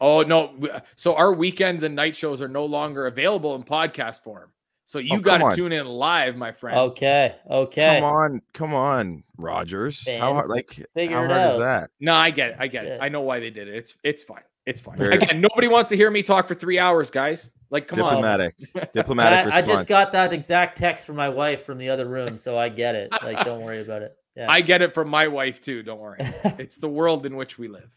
[0.00, 0.56] Oh no!
[0.96, 4.52] So our weekends and night shows are no longer available in podcast form.
[4.92, 6.78] So oh, you Oh, got to tune in live, my friend.
[6.78, 7.34] Okay.
[7.50, 8.00] Okay.
[8.00, 10.04] Come on, come on, Rogers.
[10.06, 11.52] Man, how hard, like how hard out.
[11.54, 11.90] is that?
[11.98, 12.56] No, I get it.
[12.58, 12.98] I get it.
[13.00, 13.74] I know why they did it.
[13.74, 14.42] It's it's fine.
[14.66, 14.98] It's fine.
[14.98, 17.50] Very- Again, nobody wants to hear me talk for three hours, guys.
[17.70, 18.16] Like, come on.
[18.16, 18.54] Diplomatic,
[18.92, 22.36] diplomatic I, I just got that exact text from my wife from the other room,
[22.36, 23.10] so I get it.
[23.22, 24.14] Like, don't worry about it.
[24.34, 24.46] Yeah.
[24.48, 25.82] I get it from my wife too.
[25.82, 26.16] Don't worry.
[26.58, 27.90] it's the world in which we live.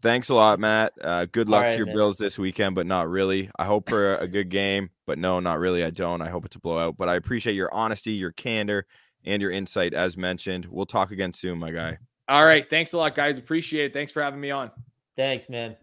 [0.00, 0.92] Thanks a lot, Matt.
[1.00, 1.96] Uh, good luck right, to your man.
[1.96, 3.50] Bills this weekend, but not really.
[3.58, 5.84] I hope for a, a good game, but no, not really.
[5.84, 6.22] I don't.
[6.22, 6.96] I hope it's a blowout.
[6.96, 8.86] But I appreciate your honesty, your candor,
[9.24, 10.66] and your insight, as mentioned.
[10.66, 11.98] We'll talk again soon, my guy.
[12.28, 12.68] All right.
[12.68, 13.38] Thanks a lot, guys.
[13.38, 13.92] Appreciate it.
[13.92, 14.70] Thanks for having me on.
[15.16, 15.76] Thanks, man.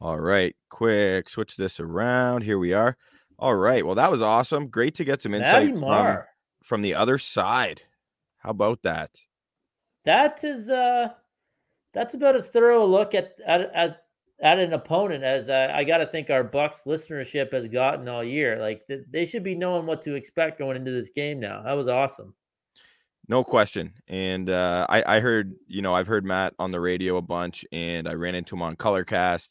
[0.00, 2.42] All right, quick switch this around.
[2.42, 2.96] Here we are.
[3.38, 3.84] All right.
[3.84, 4.68] Well, that was awesome.
[4.68, 6.22] Great to get some insight from,
[6.62, 7.82] from the other side.
[8.38, 9.10] How about that?
[10.04, 11.10] That is uh
[11.92, 14.02] that's about as thorough a look at at at,
[14.40, 18.24] at an opponent as uh, I got to think our Bucks listenership has gotten all
[18.24, 18.58] year.
[18.58, 21.62] Like th- they should be knowing what to expect going into this game now.
[21.62, 22.34] That was awesome.
[23.28, 23.92] No question.
[24.08, 27.64] And uh, I, I heard, you know, I've heard Matt on the radio a bunch,
[27.70, 29.50] and I ran into him on Colorcast,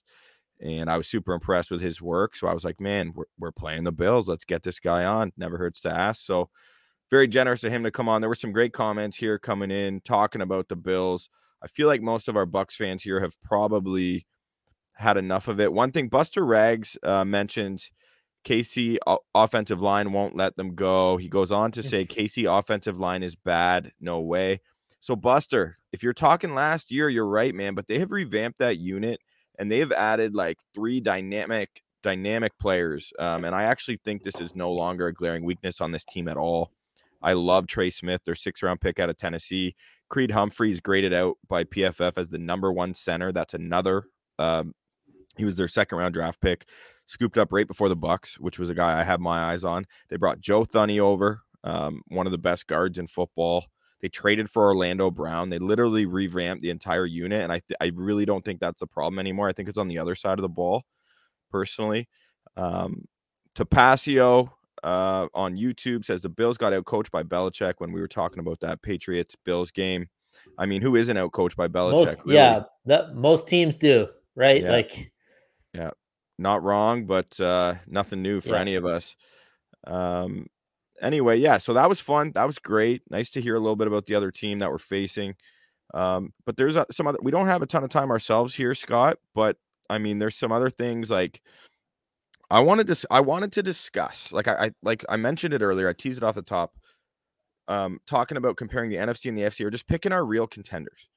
[0.60, 2.36] and I was super impressed with his work.
[2.36, 4.28] So I was like, man, we're, we're playing the Bills.
[4.28, 5.32] Let's get this guy on.
[5.38, 6.26] Never hurts to ask.
[6.26, 6.50] So
[7.10, 8.20] very generous of him to come on.
[8.20, 11.30] There were some great comments here coming in talking about the Bills.
[11.62, 14.26] I feel like most of our Bucks fans here have probably
[14.96, 15.74] had enough of it.
[15.74, 17.90] One thing, Buster Rags uh, mentioned
[18.46, 21.18] KC o- offensive line won't let them go.
[21.18, 23.92] He goes on to say KC offensive line is bad.
[24.00, 24.62] No way.
[25.00, 27.76] So Buster, if you're talking last year, you're right, man.
[27.76, 29.20] But they have revamped that unit
[29.58, 33.12] and they have added like three dynamic dynamic players.
[33.20, 36.28] Um, and I actually think this is no longer a glaring weakness on this team
[36.28, 36.72] at all.
[37.22, 39.76] I love Trey Smith, their six round pick out of Tennessee.
[40.10, 43.32] Creed Humphrey's graded out by PFF as the number one center.
[43.32, 44.06] That's another.
[44.40, 44.74] Um,
[45.38, 46.66] he was their second round draft pick,
[47.06, 49.86] scooped up right before the Bucks, which was a guy I have my eyes on.
[50.10, 53.66] They brought Joe Thuney over, um, one of the best guards in football.
[54.02, 55.50] They traded for Orlando Brown.
[55.50, 58.88] They literally revamped the entire unit, and I th- I really don't think that's a
[58.88, 59.50] problem anymore.
[59.50, 60.84] I think it's on the other side of the ball,
[61.52, 62.08] personally.
[62.56, 63.06] Um,
[63.56, 64.52] Tapasio
[64.84, 68.40] uh, on YouTube says the Bills got out coached by Belichick when we were talking
[68.40, 70.08] about that Patriots Bills game.
[70.58, 71.92] I mean, who isn't out coached by Belichick?
[71.92, 72.36] most really?
[72.36, 74.62] yeah, that most teams do, right?
[74.64, 74.72] Yeah.
[74.72, 75.12] Like
[75.74, 75.92] yeah,
[76.38, 78.62] not wrong, but uh, nothing new for Yeah.
[78.62, 79.16] any of us.
[79.86, 80.48] Um,
[81.02, 82.32] anyway, yeah, so that was fun.
[82.36, 83.02] That was great.
[83.10, 85.36] Nice to hear a little bit about the other team that we're facing.
[85.94, 87.18] Um, but there's uh, some other.
[87.22, 89.18] We don't have a ton of time ourselves here, Scott.
[89.34, 89.58] But
[89.90, 91.42] I mean, there's some other things like
[92.50, 93.08] I wanted to.
[93.12, 94.32] I wanted to discuss.
[94.32, 95.88] Like I, I like I mentioned it earlier.
[95.90, 96.76] I teased it off the top.
[97.68, 101.08] Um, talking about comparing the NFC and the FC, or just picking our real contenders.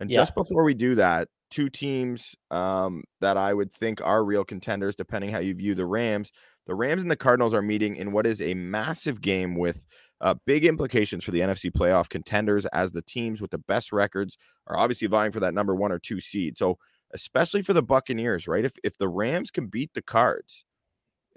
[0.00, 0.22] And Yeah.
[0.22, 4.96] just before we do that, two teams um, that I would think are real contenders,
[4.96, 6.32] depending how you view the Rams.
[6.66, 9.86] The Rams and the Cardinals are meeting in what is a massive game with
[10.20, 14.36] uh, big implications for the NFC playoff contenders, as the teams with the best records
[14.66, 16.58] are obviously vying for that number one or two seed.
[16.58, 16.78] So,
[17.12, 18.64] especially for the Buccaneers, right?
[18.64, 20.64] If if the Rams can beat the Cards,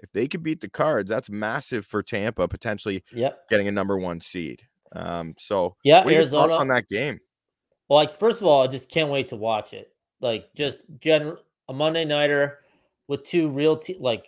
[0.04, 3.48] if they could beat the Cards, that's massive for Tampa potentially yep.
[3.48, 4.62] getting a number one seed.
[4.92, 7.18] Um, so, Yeah, what are your thoughts Arizona on that game?
[7.88, 9.88] Well, like first of all, I just can't wait to watch it.
[10.20, 11.38] Like just general
[11.68, 12.60] a Monday nighter
[13.08, 14.26] with two real te- like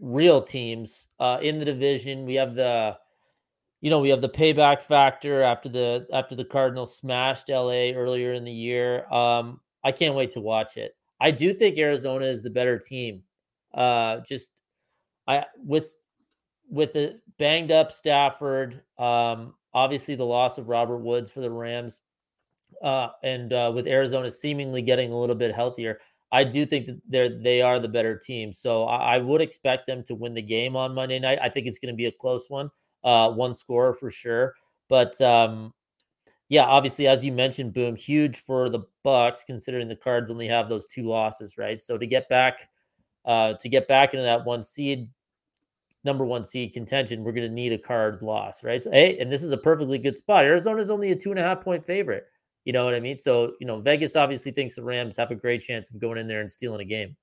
[0.00, 2.24] real teams uh in the division.
[2.24, 2.96] We have the
[3.80, 8.32] you know, we have the payback factor after the after the Cardinals smashed LA earlier
[8.32, 9.06] in the year.
[9.12, 10.96] Um I can't wait to watch it.
[11.20, 13.22] I do think Arizona is the better team.
[13.72, 14.50] Uh just
[15.26, 15.96] I with
[16.68, 22.00] with the banged up Stafford, um obviously the loss of Robert Woods for the Rams
[22.82, 26.00] uh, and uh, with Arizona seemingly getting a little bit healthier,
[26.32, 28.52] I do think that they're they are the better team.
[28.52, 31.38] So I, I would expect them to win the game on Monday night.
[31.40, 32.70] I think it's going to be a close one,
[33.04, 34.54] uh, one score for sure.
[34.88, 35.72] But um,
[36.48, 40.68] yeah, obviously, as you mentioned, boom, huge for the Bucks considering the Cards only have
[40.68, 41.80] those two losses, right?
[41.80, 42.68] So to get back,
[43.24, 45.08] uh, to get back into that one seed,
[46.06, 48.82] number one seed contention, we're going to need a Cards loss, right?
[48.82, 50.44] So hey, and this is a perfectly good spot.
[50.44, 52.24] Arizona's only a two and a half point favorite.
[52.64, 53.18] You know what I mean?
[53.18, 56.26] So, you know, Vegas obviously thinks the Rams have a great chance of going in
[56.26, 57.16] there and stealing a game.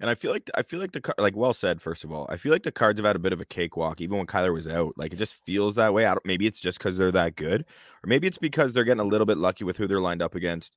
[0.00, 1.80] And I feel like I feel like the like well said.
[1.80, 4.00] First of all, I feel like the Cards have had a bit of a cakewalk,
[4.00, 4.92] even when Kyler was out.
[4.96, 6.04] Like it just feels that way.
[6.04, 9.00] I don't, maybe it's just because they're that good, or maybe it's because they're getting
[9.00, 10.76] a little bit lucky with who they're lined up against.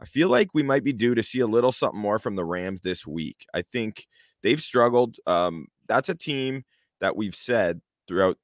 [0.00, 2.44] I feel like we might be due to see a little something more from the
[2.44, 3.46] Rams this week.
[3.54, 4.06] I think
[4.42, 5.16] they've struggled.
[5.26, 6.64] Um, that's a team
[7.00, 8.38] that we've said throughout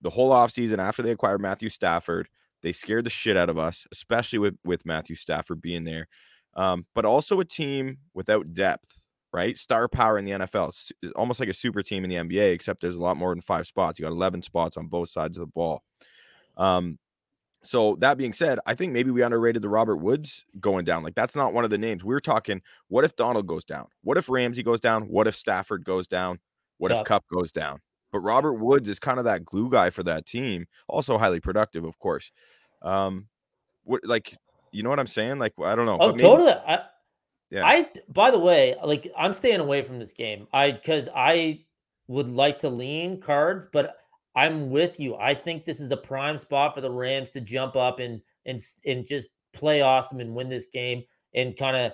[0.00, 2.28] the whole offseason after they acquired Matthew Stafford.
[2.62, 6.08] They scared the shit out of us, especially with, with Matthew Stafford being there.
[6.54, 9.00] Um, but also a team without depth,
[9.32, 9.58] right?
[9.58, 10.68] Star power in the NFL.
[10.68, 13.40] It's almost like a super team in the NBA, except there's a lot more than
[13.40, 13.98] five spots.
[13.98, 15.82] You got 11 spots on both sides of the ball.
[16.56, 16.98] Um,
[17.64, 21.02] so that being said, I think maybe we underrated the Robert Woods going down.
[21.02, 22.04] Like that's not one of the names.
[22.04, 23.86] We are talking, what if Donald goes down?
[24.02, 25.04] What if Ramsey goes down?
[25.04, 26.40] What if Stafford goes down?
[26.78, 27.80] What if Kupp goes down?
[28.12, 30.66] But Robert Woods is kind of that glue guy for that team.
[30.86, 32.30] Also highly productive, of course.
[32.82, 33.26] Um,
[33.84, 34.36] what like
[34.70, 35.38] you know what I'm saying?
[35.38, 35.98] Like I don't know.
[35.98, 36.52] Oh, maybe, totally.
[36.52, 36.80] I,
[37.50, 37.66] yeah.
[37.66, 40.46] I by the way, like I'm staying away from this game.
[40.52, 41.64] I because I
[42.06, 43.96] would like to lean cards, but
[44.34, 45.16] I'm with you.
[45.16, 48.60] I think this is a prime spot for the Rams to jump up and and
[48.84, 51.02] and just play awesome and win this game
[51.34, 51.92] and kind of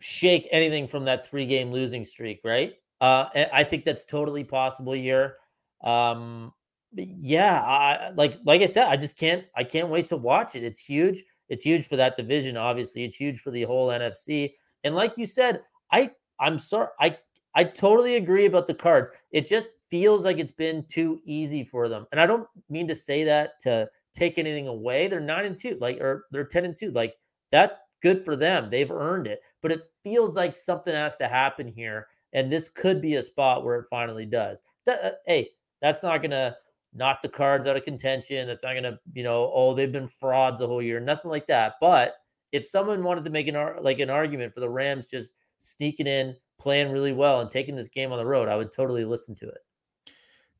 [0.00, 2.74] shake anything from that three game losing streak, right?
[3.00, 5.36] Uh, I think that's totally possible here.
[5.82, 6.52] Um,
[6.92, 10.64] yeah, I, like like I said, I just can't I can't wait to watch it.
[10.64, 11.22] It's huge.
[11.48, 12.56] It's huge for that division.
[12.56, 14.54] Obviously, it's huge for the whole NFC.
[14.84, 17.16] And like you said, I I'm sorry I
[17.54, 19.10] I totally agree about the cards.
[19.32, 22.06] It just feels like it's been too easy for them.
[22.12, 25.06] And I don't mean to say that to take anything away.
[25.08, 26.90] They're nine and two, like or they're 10 and two.
[26.90, 27.14] Like
[27.52, 28.68] that good for them.
[28.70, 29.40] They've earned it.
[29.62, 32.06] But it feels like something has to happen here.
[32.32, 34.62] And this could be a spot where it finally does.
[34.86, 35.50] That, uh, hey,
[35.82, 36.56] that's not gonna
[36.94, 38.46] knock the cards out of contention.
[38.46, 41.00] That's not gonna, you know, oh, they've been frauds the whole year.
[41.00, 41.74] Nothing like that.
[41.80, 42.14] But
[42.52, 46.36] if someone wanted to make an like an argument for the Rams just sneaking in,
[46.58, 49.48] playing really well, and taking this game on the road, I would totally listen to
[49.48, 49.58] it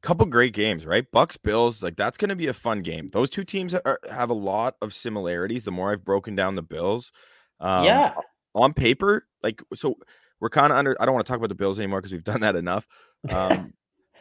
[0.02, 1.10] couple great games, right?
[1.10, 3.08] Bucks Bills, like that's going to be a fun game.
[3.08, 5.64] Those two teams are, have a lot of similarities.
[5.64, 7.12] The more I've broken down the Bills,
[7.60, 8.14] um, yeah,
[8.54, 9.96] on paper, like so,
[10.40, 10.96] we're kind of under.
[11.00, 12.86] I don't want to talk about the Bills anymore because we've done that enough.
[13.30, 13.74] Um,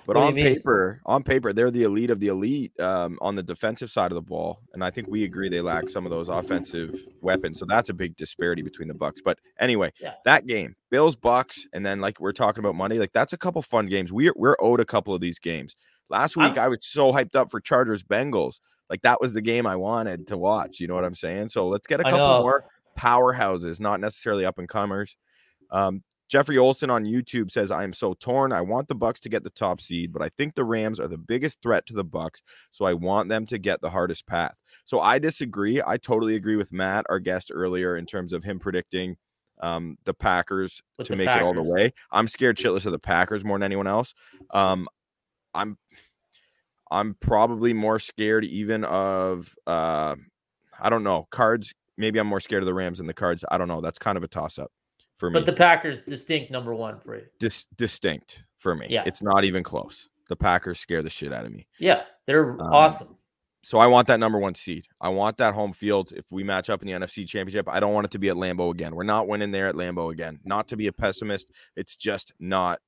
[0.05, 3.91] but on paper, on paper, they're the elite of the elite um, on the defensive
[3.91, 6.95] side of the ball, and I think we agree they lack some of those offensive
[7.21, 7.59] weapons.
[7.59, 9.21] So that's a big disparity between the Bucks.
[9.23, 10.13] But anyway, yeah.
[10.25, 13.61] that game, Bills Bucks, and then like we're talking about money, like that's a couple
[13.61, 14.11] fun games.
[14.11, 15.75] We're we're owed a couple of these games.
[16.09, 18.59] Last week, I'm, I was so hyped up for Chargers Bengals.
[18.89, 20.79] Like that was the game I wanted to watch.
[20.79, 21.49] You know what I'm saying?
[21.49, 22.65] So let's get a couple more
[22.97, 25.15] powerhouses, not necessarily up and comers.
[25.71, 28.53] Um, Jeffrey Olson on YouTube says, I am so torn.
[28.53, 31.07] I want the Bucks to get the top seed, but I think the Rams are
[31.07, 34.61] the biggest threat to the Bucks, so I want them to get the hardest path.
[34.85, 35.81] So I disagree.
[35.85, 39.17] I totally agree with Matt, our guest earlier, in terms of him predicting
[39.59, 41.41] um, the Packers with to the make Packers.
[41.41, 41.93] it all the way.
[42.11, 44.13] I'm scared shitless of the Packers more than anyone else.
[44.53, 44.87] Um,
[45.55, 45.77] I'm
[46.91, 50.15] I'm probably more scared even of uh,
[50.79, 51.73] I don't know, cards.
[51.97, 53.43] Maybe I'm more scared of the Rams than the cards.
[53.49, 53.81] I don't know.
[53.81, 54.71] That's kind of a toss up
[55.19, 55.33] for me.
[55.39, 57.25] But the Packers distinct number one for you.
[57.39, 58.87] Dis- distinct for me.
[58.89, 59.03] Yeah.
[59.05, 60.07] It's not even close.
[60.29, 61.67] The Packers scare the shit out of me.
[61.79, 63.17] Yeah, they're um, awesome.
[63.61, 64.87] So I want that number one seed.
[65.01, 66.13] I want that home field.
[66.13, 68.35] If we match up in the NFC Championship, I don't want it to be at
[68.35, 68.95] Lambeau again.
[68.95, 70.39] We're not winning there at Lambeau again.
[70.45, 72.79] Not to be a pessimist, it's just not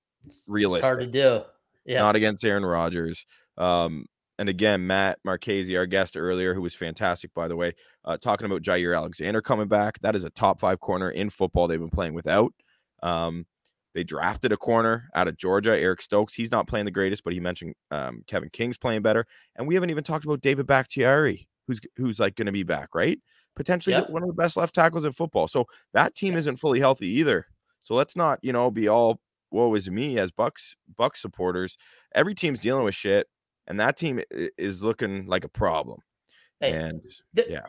[0.47, 0.83] realistic.
[0.83, 1.41] It's hard to do.
[1.85, 3.25] Yeah, not against Aaron Rodgers.
[3.57, 4.05] Um,
[4.41, 7.75] and again, Matt Marchese, our guest earlier, who was fantastic, by the way,
[8.05, 9.99] uh, talking about Jaire Alexander coming back.
[9.99, 12.51] That is a top five corner in football they've been playing without.
[13.03, 13.45] Um,
[13.93, 16.33] they drafted a corner out of Georgia, Eric Stokes.
[16.33, 19.27] He's not playing the greatest, but he mentioned um, Kevin King's playing better.
[19.55, 22.95] And we haven't even talked about David Bakhtiari, who's who's like going to be back,
[22.95, 23.19] right?
[23.55, 24.09] Potentially yep.
[24.09, 25.49] one of the best left tackles in football.
[25.49, 27.45] So that team isn't fully healthy either.
[27.83, 29.19] So let's not, you know, be all
[29.51, 31.77] woe is me as Bucks Bucks supporters.
[32.15, 33.27] Every team's dealing with shit
[33.67, 34.21] and that team
[34.57, 35.99] is looking like a problem.
[36.59, 37.01] Hey, and
[37.35, 37.67] th- yeah,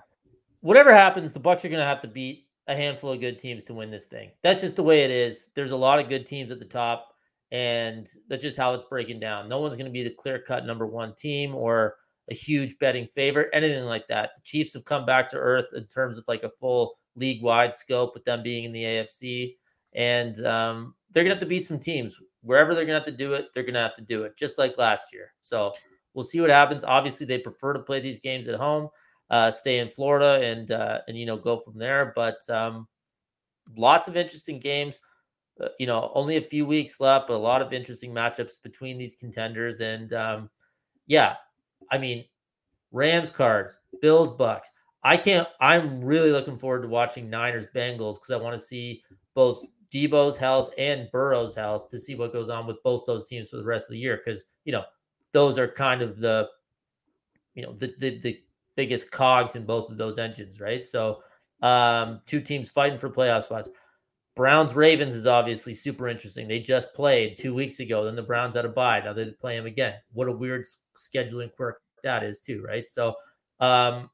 [0.61, 3.65] whatever happens, the Bucks are going to have to beat a handful of good teams
[3.65, 4.31] to win this thing.
[4.43, 5.49] That's just the way it is.
[5.55, 7.09] There's a lot of good teams at the top,
[7.51, 9.49] and that's just how it's breaking down.
[9.49, 11.97] No one's going to be the clear cut number one team or
[12.31, 14.31] a huge betting favorite, anything like that.
[14.35, 17.75] The Chiefs have come back to earth in terms of like a full league wide
[17.75, 19.57] scope with them being in the AFC,
[19.95, 23.35] and um, they're to have to beat some teams wherever they're to have to do
[23.35, 25.33] it, they're to have to do it, just like last year.
[25.41, 25.73] So
[26.15, 26.85] we'll see what happens.
[26.85, 28.89] Obviously, they prefer to play these games at home,
[29.31, 32.13] uh, stay in Florida, and uh, and you know go from there.
[32.15, 32.87] But um,
[33.77, 35.01] lots of interesting games.
[35.61, 38.99] Uh, you know, only a few weeks left, but a lot of interesting matchups between
[38.99, 39.81] these contenders.
[39.81, 40.51] And um,
[41.07, 41.35] yeah,
[41.91, 42.25] I mean,
[42.91, 44.71] Rams cards, Bills Bucks.
[45.05, 45.49] I can't.
[45.61, 49.03] I'm really looking forward to watching Niners Bengals because I want to see
[49.35, 53.51] both Deebo's health and Burrow's health to see what goes on with both those teams
[53.51, 54.85] for the rest of the year because you know
[55.33, 56.49] those are kind of the
[57.55, 58.43] you know the the, the
[58.77, 60.87] biggest cogs in both of those engines, right?
[60.87, 61.23] So
[61.63, 63.69] um, two teams fighting for playoff spots.
[64.35, 66.49] Browns Ravens is obviously super interesting.
[66.49, 68.05] They just played two weeks ago.
[68.05, 69.01] Then the Browns had a bye.
[69.01, 69.95] Now they play them again.
[70.13, 70.65] What a weird
[70.97, 72.89] scheduling quirk that is, too, right?
[72.89, 73.15] So,
[73.61, 74.09] um,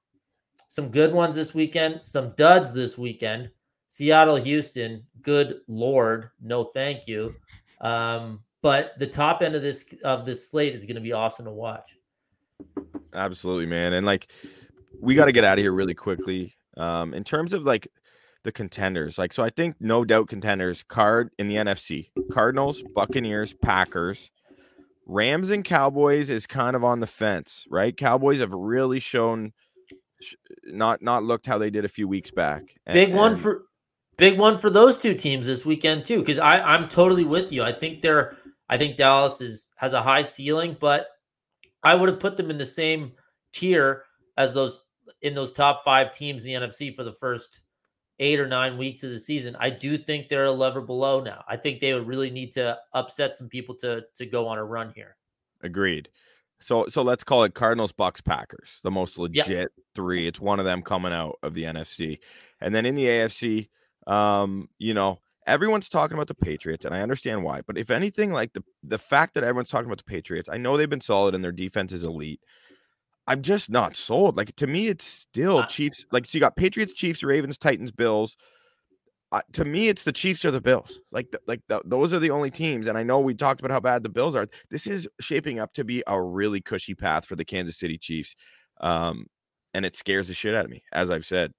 [0.68, 3.50] some good ones this weekend, some duds this weekend.
[3.88, 7.34] Seattle, Houston, good lord, no thank you.
[7.80, 11.46] Um, but the top end of this of this slate is going to be awesome
[11.46, 11.96] to watch.
[13.14, 13.94] Absolutely, man.
[13.94, 14.30] And like,
[15.00, 16.54] we got to get out of here really quickly.
[16.76, 17.88] Um, in terms of like
[18.44, 23.54] the contenders, like, so I think no doubt contenders card in the NFC Cardinals, Buccaneers,
[23.54, 24.30] Packers,
[25.06, 27.96] Rams, and Cowboys is kind of on the fence, right?
[27.96, 29.52] Cowboys have really shown
[30.64, 32.74] not not looked how they did a few weeks back.
[32.86, 33.67] And, big one for
[34.18, 37.62] big one for those two teams this weekend too, because I I'm totally with you.
[37.62, 38.36] I think they're
[38.68, 41.06] I think Dallas is has a high ceiling, but
[41.82, 43.12] I would have put them in the same
[43.52, 44.04] tier
[44.36, 44.80] as those
[45.22, 47.60] in those top five teams in the NFC for the first
[48.20, 49.56] eight or nine weeks of the season.
[49.58, 51.44] I do think they're a level below now.
[51.48, 54.64] I think they would really need to upset some people to to go on a
[54.64, 55.16] run here.
[55.62, 56.10] Agreed.
[56.60, 60.26] So so let's call it Cardinals, Bucks, Packers, the most legit three.
[60.26, 62.18] It's one of them coming out of the NFC,
[62.60, 63.68] and then in the AFC,
[64.08, 67.60] um, you know, everyone's talking about the Patriots, and I understand why.
[67.66, 70.76] But if anything, like the the fact that everyone's talking about the Patriots, I know
[70.76, 72.40] they've been solid and their defense is elite.
[73.26, 74.36] I'm just not sold.
[74.36, 76.06] Like to me, it's still Chiefs.
[76.10, 78.36] Like so, you got Patriots, Chiefs, Ravens, Titans, Bills.
[79.30, 81.00] Uh, to me, it's the Chiefs or the Bills.
[81.12, 82.86] Like, the, like the, those are the only teams.
[82.86, 84.46] And I know we talked about how bad the Bills are.
[84.70, 88.34] This is shaping up to be a really cushy path for the Kansas City Chiefs,
[88.80, 89.26] um,
[89.74, 90.82] and it scares the shit out of me.
[90.90, 91.52] As I've said,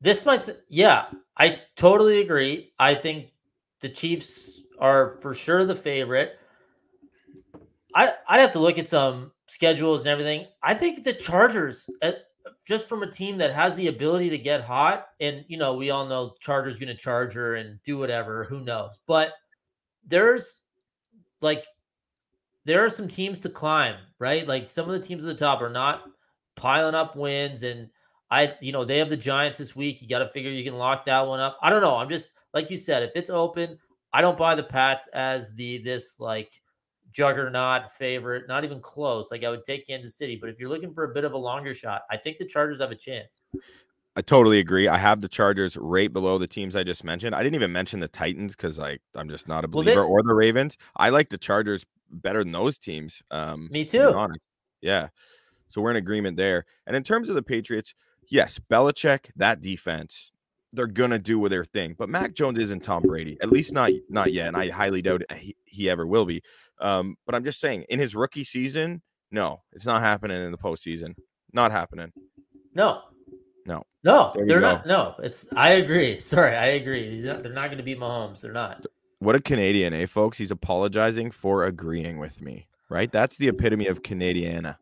[0.00, 2.72] this might, yeah, I totally agree.
[2.78, 3.32] I think
[3.80, 6.38] the Chiefs are for sure the favorite.
[7.94, 10.46] I I'd have to look at some schedules and everything.
[10.62, 12.12] I think the Chargers, uh,
[12.66, 15.90] just from a team that has the ability to get hot, and you know, we
[15.90, 18.44] all know Chargers going to charge her and do whatever.
[18.44, 18.98] Who knows?
[19.06, 19.32] But
[20.06, 20.60] there's
[21.40, 21.64] like
[22.64, 24.46] there are some teams to climb, right?
[24.46, 26.04] Like some of the teams at the top are not
[26.56, 27.90] piling up wins, and
[28.30, 30.00] I, you know, they have the Giants this week.
[30.00, 31.58] You got to figure you can lock that one up.
[31.62, 31.96] I don't know.
[31.96, 33.78] I'm just like you said, if it's open,
[34.12, 36.60] I don't buy the Pats as the this like
[37.12, 39.30] juggernaut favorite, not even close.
[39.30, 41.38] Like I would take Kansas City, but if you're looking for a bit of a
[41.38, 43.40] longer shot, I think the Chargers have a chance.
[44.16, 44.88] I totally agree.
[44.88, 47.34] I have the Chargers right below the teams I just mentioned.
[47.34, 50.12] I didn't even mention the Titans because like I'm just not a believer well, they,
[50.12, 50.76] or the Ravens.
[50.96, 53.22] I like the Chargers better than those teams.
[53.30, 53.98] Um, me too.
[53.98, 54.28] To
[54.80, 55.08] yeah.
[55.68, 56.64] So we're in agreement there.
[56.86, 57.94] And in terms of the Patriots,
[58.30, 60.32] yes, Belichick, that defense,
[60.72, 61.94] they're gonna do with their thing.
[61.98, 65.22] But Mac Jones isn't Tom Brady, at least not not yet, and I highly doubt
[65.32, 66.42] he, he ever will be.
[66.80, 70.58] Um, but I'm just saying, in his rookie season, no, it's not happening in the
[70.58, 71.14] postseason.
[71.52, 72.12] Not happening.
[72.74, 73.02] No.
[73.66, 73.84] No.
[74.02, 74.86] No, they're not.
[74.86, 75.46] No, it's.
[75.54, 76.18] I agree.
[76.20, 77.20] Sorry, I agree.
[77.22, 78.40] Not, they're not going to beat Mahomes.
[78.40, 78.86] They're not.
[79.18, 80.38] What a Canadian, eh, folks?
[80.38, 82.66] He's apologizing for agreeing with me.
[82.88, 83.12] Right?
[83.12, 84.76] That's the epitome of Canadiana.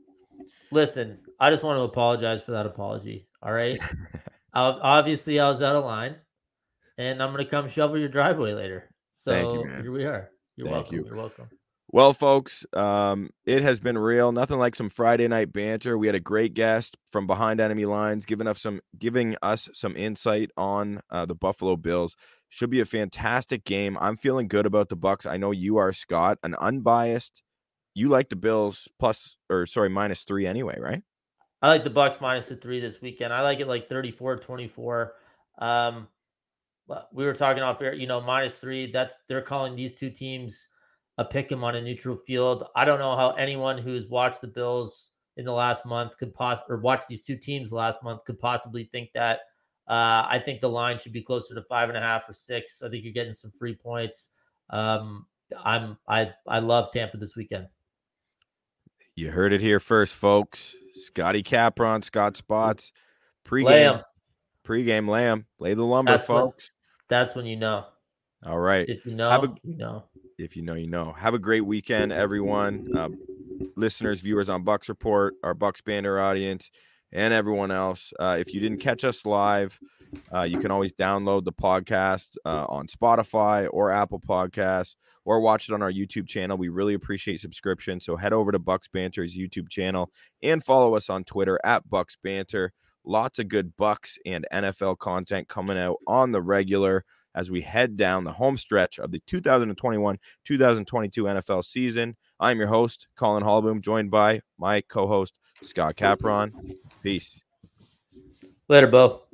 [0.71, 3.27] Listen, I just want to apologize for that apology.
[3.43, 3.79] All right.
[4.55, 6.17] obviously, I was out of line,
[6.97, 8.91] and I'm going to come shovel your driveway later.
[9.13, 10.31] So you, here we are.
[10.57, 10.97] You're Thank welcome.
[10.97, 11.05] You.
[11.07, 11.49] You're welcome.
[11.91, 14.31] Well, folks, um, it has been real.
[14.31, 15.97] Nothing like some Friday night banter.
[15.97, 19.97] We had a great guest from behind enemy lines, giving us some giving us some
[19.97, 22.15] insight on uh, the Buffalo Bills.
[22.51, 23.97] Should be a fantastic game.
[24.01, 25.25] I'm feeling good about the Bucks.
[25.25, 27.43] I know you are, Scott, an unbiased.
[27.95, 31.03] You like the Bills plus or sorry minus three anyway, right?
[31.61, 33.33] I like the Bucks minus the three this weekend.
[33.33, 35.11] I like it like 34-24.
[35.59, 36.09] Um,
[37.13, 38.91] we were talking off here, you know, minus three.
[38.91, 40.69] That's they're calling these two teams
[41.19, 42.65] a pick 'em on a neutral field.
[42.77, 46.75] I don't know how anyone who's watched the Bills in the last month could possibly
[46.75, 49.41] or watch these two teams last month could possibly think that.
[49.87, 52.83] Uh, I think the line should be closer to five and a half or six.
[52.83, 54.29] I think you're getting some free points.
[54.71, 55.27] Um,
[55.65, 57.69] I'm I I love Tampa this weekend.
[59.15, 60.77] You heard it here first, folks.
[60.99, 62.93] Scotty Capron, Scott Spots,
[63.47, 64.03] pregame,
[64.67, 66.71] pregame lamb, lay the lumber, that's folks.
[67.09, 67.87] When, that's when you know.
[68.47, 68.89] All right.
[68.89, 70.05] If you know, a, you know
[70.39, 71.13] if you know, you know.
[71.13, 72.87] Have a great weekend, everyone.
[72.97, 73.09] Uh,
[73.77, 76.71] listeners, viewers on Bucks Report, our Bucks Banter audience,
[77.13, 78.13] and everyone else.
[78.19, 79.79] Uh, if you didn't catch us live,
[80.35, 84.95] uh, you can always download the podcast uh, on Spotify or Apple Podcasts
[85.25, 86.57] or watch it on our YouTube channel.
[86.57, 88.01] We really appreciate subscription.
[88.01, 90.11] So head over to Bucks Banter's YouTube channel
[90.43, 92.73] and follow us on Twitter at Bucks Banter.
[93.05, 97.05] Lots of good Bucks and NFL content coming out on the regular.
[97.35, 102.17] as we head down the home stretch of the 2021 2022 NFL season.
[102.41, 106.75] I'm your host, Colin Hallboom, joined by my co host, Scott Capron.
[107.03, 107.31] Peace.
[108.69, 109.28] Later, Bo.